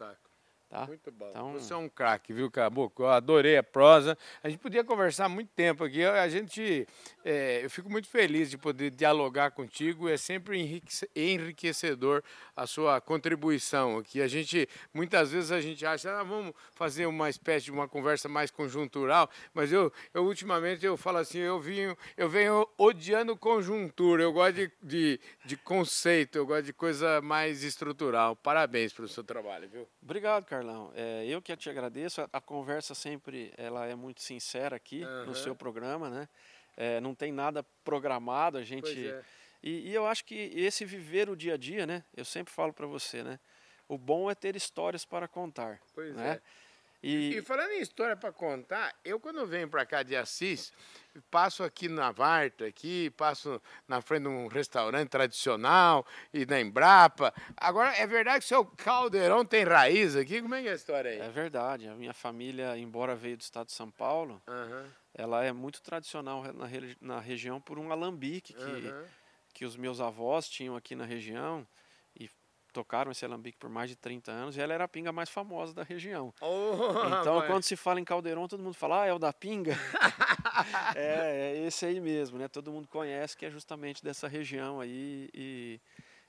Tá? 0.68 0.86
Muito 0.86 1.10
bom. 1.10 1.30
Então... 1.30 1.52
Você 1.54 1.72
é 1.72 1.76
um 1.76 1.88
craque, 1.88 2.30
viu, 2.32 2.50
Caboclo? 2.50 3.06
Eu 3.06 3.10
adorei 3.10 3.56
a 3.56 3.62
prosa. 3.62 4.18
A 4.42 4.50
gente 4.50 4.60
podia 4.60 4.84
conversar 4.84 5.26
muito 5.26 5.50
tempo 5.54 5.82
aqui. 5.82 6.04
A 6.04 6.28
gente, 6.28 6.86
é, 7.24 7.64
eu 7.64 7.70
fico 7.70 7.88
muito 7.88 8.06
feliz 8.06 8.50
de 8.50 8.58
poder 8.58 8.90
dialogar 8.90 9.52
contigo. 9.52 10.10
É 10.10 10.18
sempre 10.18 10.82
enriquecedor 11.16 12.22
a 12.54 12.66
sua 12.66 13.00
contribuição 13.00 13.96
aqui. 13.96 14.20
A 14.20 14.28
gente, 14.28 14.68
muitas 14.92 15.32
vezes 15.32 15.50
a 15.50 15.60
gente 15.60 15.86
acha, 15.86 16.20
ah, 16.20 16.22
vamos 16.22 16.52
fazer 16.74 17.06
uma 17.06 17.30
espécie 17.30 17.66
de 17.66 17.72
uma 17.72 17.88
conversa 17.88 18.28
mais 18.28 18.50
conjuntural, 18.50 19.30
mas 19.54 19.72
eu, 19.72 19.90
eu 20.12 20.24
ultimamente 20.24 20.84
eu 20.84 20.98
falo 20.98 21.18
assim, 21.18 21.38
eu 21.38 21.58
venho, 21.58 21.96
eu 22.14 22.28
venho 22.28 22.68
odiando 22.76 23.34
conjuntura. 23.34 24.22
Eu 24.22 24.34
gosto 24.34 24.56
de, 24.56 24.70
de, 24.82 25.20
de 25.46 25.56
conceito, 25.56 26.36
eu 26.36 26.44
gosto 26.44 26.64
de 26.64 26.74
coisa 26.74 27.22
mais 27.22 27.62
estrutural. 27.62 28.36
Parabéns 28.36 28.92
pelo 28.92 29.08
seu 29.08 29.24
trabalho, 29.24 29.66
viu? 29.66 29.88
Obrigado, 30.02 30.44
Carlos. 30.44 30.57
Carlão. 30.58 30.92
É, 30.94 31.24
eu 31.26 31.40
que 31.40 31.56
te 31.56 31.70
agradeço. 31.70 32.20
A, 32.20 32.28
a, 32.32 32.40
conversa 32.40 32.94
sempre 32.94 33.52
ela 33.56 33.86
é 33.86 33.94
muito 33.94 34.20
sincera 34.20 34.76
aqui 34.76 35.04
uhum. 35.04 35.26
no 35.26 35.34
seu 35.34 35.54
programa, 35.54 36.10
né? 36.10 36.28
É, 36.76 37.00
não 37.00 37.14
tem 37.14 37.32
nada 37.32 37.62
programado, 37.84 38.58
a 38.58 38.64
gente. 38.64 39.08
É. 39.08 39.22
E, 39.62 39.90
e, 39.90 39.94
eu 39.94 40.06
acho 40.06 40.24
que 40.24 40.34
esse 40.34 40.84
viver 40.84 41.28
o 41.28 41.36
dia 41.36 41.54
a 41.54 41.56
dia, 41.56 41.86
né? 41.86 42.04
Eu 42.16 42.24
sempre 42.24 42.52
falo 42.52 42.72
para 42.72 42.86
você, 42.86 43.22
né? 43.22 43.38
O 43.88 43.96
bom 43.96 44.30
é 44.30 44.34
ter 44.34 44.54
histórias 44.54 45.04
para 45.04 45.26
contar. 45.26 45.80
Pois 45.94 46.14
né? 46.14 46.32
é. 46.32 46.42
E... 47.02 47.36
e 47.36 47.42
falando 47.42 47.70
em 47.72 47.80
história 47.80 48.16
para 48.16 48.32
contar, 48.32 48.94
eu 49.04 49.20
quando 49.20 49.46
venho 49.46 49.68
para 49.68 49.86
cá 49.86 50.02
de 50.02 50.16
Assis, 50.16 50.72
passo 51.30 51.62
aqui 51.62 51.88
na 51.88 52.10
Varta, 52.10 52.66
aqui, 52.66 53.10
passo 53.10 53.60
na 53.86 54.00
frente 54.00 54.22
de 54.22 54.28
um 54.28 54.48
restaurante 54.48 55.08
tradicional 55.08 56.04
e 56.32 56.44
na 56.44 56.60
Embrapa. 56.60 57.32
Agora, 57.56 57.96
é 57.96 58.06
verdade 58.06 58.40
que 58.40 58.46
o 58.46 58.48
seu 58.48 58.64
caldeirão 58.64 59.44
tem 59.44 59.64
raiz 59.64 60.16
aqui? 60.16 60.42
Como 60.42 60.54
é 60.54 60.62
que 60.62 60.68
é 60.68 60.72
a 60.72 60.74
história 60.74 61.10
aí? 61.12 61.20
É 61.20 61.28
verdade. 61.28 61.88
A 61.88 61.94
minha 61.94 62.14
família, 62.14 62.76
embora 62.76 63.14
veio 63.14 63.36
do 63.36 63.42
estado 63.42 63.66
de 63.66 63.72
São 63.72 63.90
Paulo, 63.90 64.42
uhum. 64.48 64.86
ela 65.14 65.44
é 65.44 65.52
muito 65.52 65.80
tradicional 65.80 66.42
na, 66.52 66.68
na 67.00 67.20
região 67.20 67.60
por 67.60 67.78
um 67.78 67.92
alambique 67.92 68.52
que, 68.52 68.64
uhum. 68.64 69.04
que 69.54 69.64
os 69.64 69.76
meus 69.76 70.00
avós 70.00 70.48
tinham 70.48 70.74
aqui 70.74 70.96
na 70.96 71.04
região 71.04 71.66
tocaram 72.72 73.10
esse 73.10 73.24
alambique 73.24 73.58
por 73.58 73.70
mais 73.70 73.90
de 73.90 73.96
30 73.96 74.30
anos 74.30 74.56
e 74.56 74.60
ela 74.60 74.74
era 74.74 74.84
a 74.84 74.88
pinga 74.88 75.12
mais 75.12 75.28
famosa 75.28 75.74
da 75.74 75.82
região. 75.82 76.32
Oh, 76.40 76.74
então, 77.06 77.34
rapaz. 77.34 77.46
quando 77.46 77.62
se 77.62 77.76
fala 77.76 78.00
em 78.00 78.04
Caldeirão, 78.04 78.48
todo 78.48 78.62
mundo 78.62 78.74
fala, 78.74 79.02
ah, 79.02 79.06
é 79.06 79.12
o 79.12 79.18
da 79.18 79.32
pinga. 79.32 79.74
é, 80.94 81.54
é 81.54 81.66
esse 81.66 81.86
aí 81.86 82.00
mesmo, 82.00 82.38
né? 82.38 82.48
Todo 82.48 82.72
mundo 82.72 82.88
conhece 82.88 83.36
que 83.36 83.46
é 83.46 83.50
justamente 83.50 84.02
dessa 84.02 84.28
região 84.28 84.80
aí 84.80 85.28
e, 85.34 85.80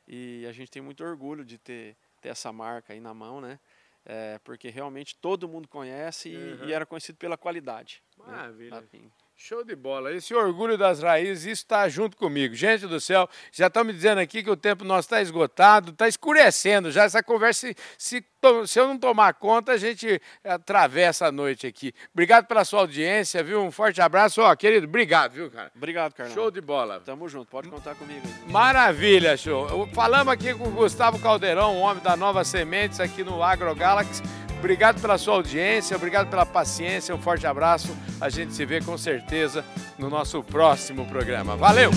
e 0.08 0.45
a 0.47 0.52
gente 0.52 0.71
tem 0.71 0.82
muito 0.82 1.04
orgulho 1.04 1.43
de 1.43 1.58
ter, 1.58 1.95
ter 2.21 2.30
essa 2.30 2.52
marca 2.52 2.93
aí 2.93 2.99
na 2.99 3.13
mão, 3.13 3.41
né? 3.41 3.60
É, 4.06 4.39
porque 4.43 4.69
realmente 4.69 5.15
todo 5.15 5.47
mundo 5.47 5.67
conhece 5.67 6.30
e, 6.30 6.36
uhum. 6.36 6.65
e 6.65 6.73
era 6.73 6.86
conhecido 6.86 7.17
pela 7.17 7.38
qualidade. 7.38 8.02
Né, 8.17 8.25
Maravilha. 8.25 8.82
Né, 8.82 8.88
Show 9.41 9.63
de 9.63 9.73
bola. 9.73 10.12
Esse 10.12 10.36
orgulho 10.36 10.78
das 10.78 11.02
raízes, 11.02 11.45
isso 11.45 11.63
está 11.63 11.88
junto 11.88 12.17
comigo. 12.17 12.54
Gente 12.54 12.86
do 12.86 12.99
céu, 12.99 13.28
já 13.54 13.67
estão 13.67 13.86
me 13.86 13.93
dizendo 13.93 14.19
aqui 14.19 14.43
que 14.43 14.49
o 14.49 14.56
tempo 14.58 14.84
nosso 14.84 15.06
está 15.06 15.21
esgotado, 15.21 15.91
está 15.91 16.10
escurecendo 16.10 16.91
já. 16.91 17.06
Essa 17.06 17.23
conversa, 17.23 17.67
se, 17.67 17.75
se, 17.97 18.25
se, 18.67 18.80
eu 18.80 18.89
não 18.89 18.97
tomar 18.97 19.34
conta, 19.36 19.71
a 19.71 19.78
gente 19.78 20.21
atravessa 20.43 21.28
a 21.28 21.32
noite 21.32 21.65
aqui. 21.65 21.93
Obrigado 22.13 22.47
pela 22.47 22.65
sua 22.65 22.82
audiência, 22.82 23.41
viu? 23.41 23.63
Um 23.63 23.71
forte 23.71 24.02
abraço. 24.02 24.41
Ó, 24.41 24.54
querido, 24.58 24.86
obrigado, 24.86 25.32
viu, 25.32 25.49
cara? 25.49 25.71
Obrigado, 25.73 26.13
Carlão. 26.13 26.36
Show 26.36 26.52
de 26.52 26.60
bola. 26.60 26.99
Tamo 26.99 27.30
junto, 27.30 27.49
pode 27.49 27.69
contar 27.69 27.95
comigo. 27.95 28.28
Maravilha, 28.45 29.38
show. 29.38 29.88
Falamos 29.93 30.34
aqui 30.34 30.54
com 30.54 30.65
o 30.67 30.71
Gustavo 30.71 31.17
Caldeirão, 31.17 31.78
um 31.78 31.80
homem 31.80 32.04
da 32.04 32.17
Nova 32.17 32.43
Sementes, 32.43 32.99
aqui 32.99 33.23
no 33.23 33.41
Agro 33.41 33.73
Galaxy. 33.73 34.21
Obrigado 34.60 35.02
pela 35.02 35.17
sua 35.17 35.36
audiência, 35.36 35.95
obrigado 35.95 36.30
pela 36.30 36.45
paciência, 36.45 37.15
um 37.15 37.22
forte 37.22 37.48
abraço. 37.48 37.95
A 38.19 38.30
gente 38.30 38.54
se 38.54 38.65
vê 38.65 38.82
com 38.82 38.98
certeza 38.98 39.63
no 39.98 40.10
nosso 40.10 40.43
próximo 40.43 41.06
programa. 41.06 41.56
Valeu! 41.56 41.91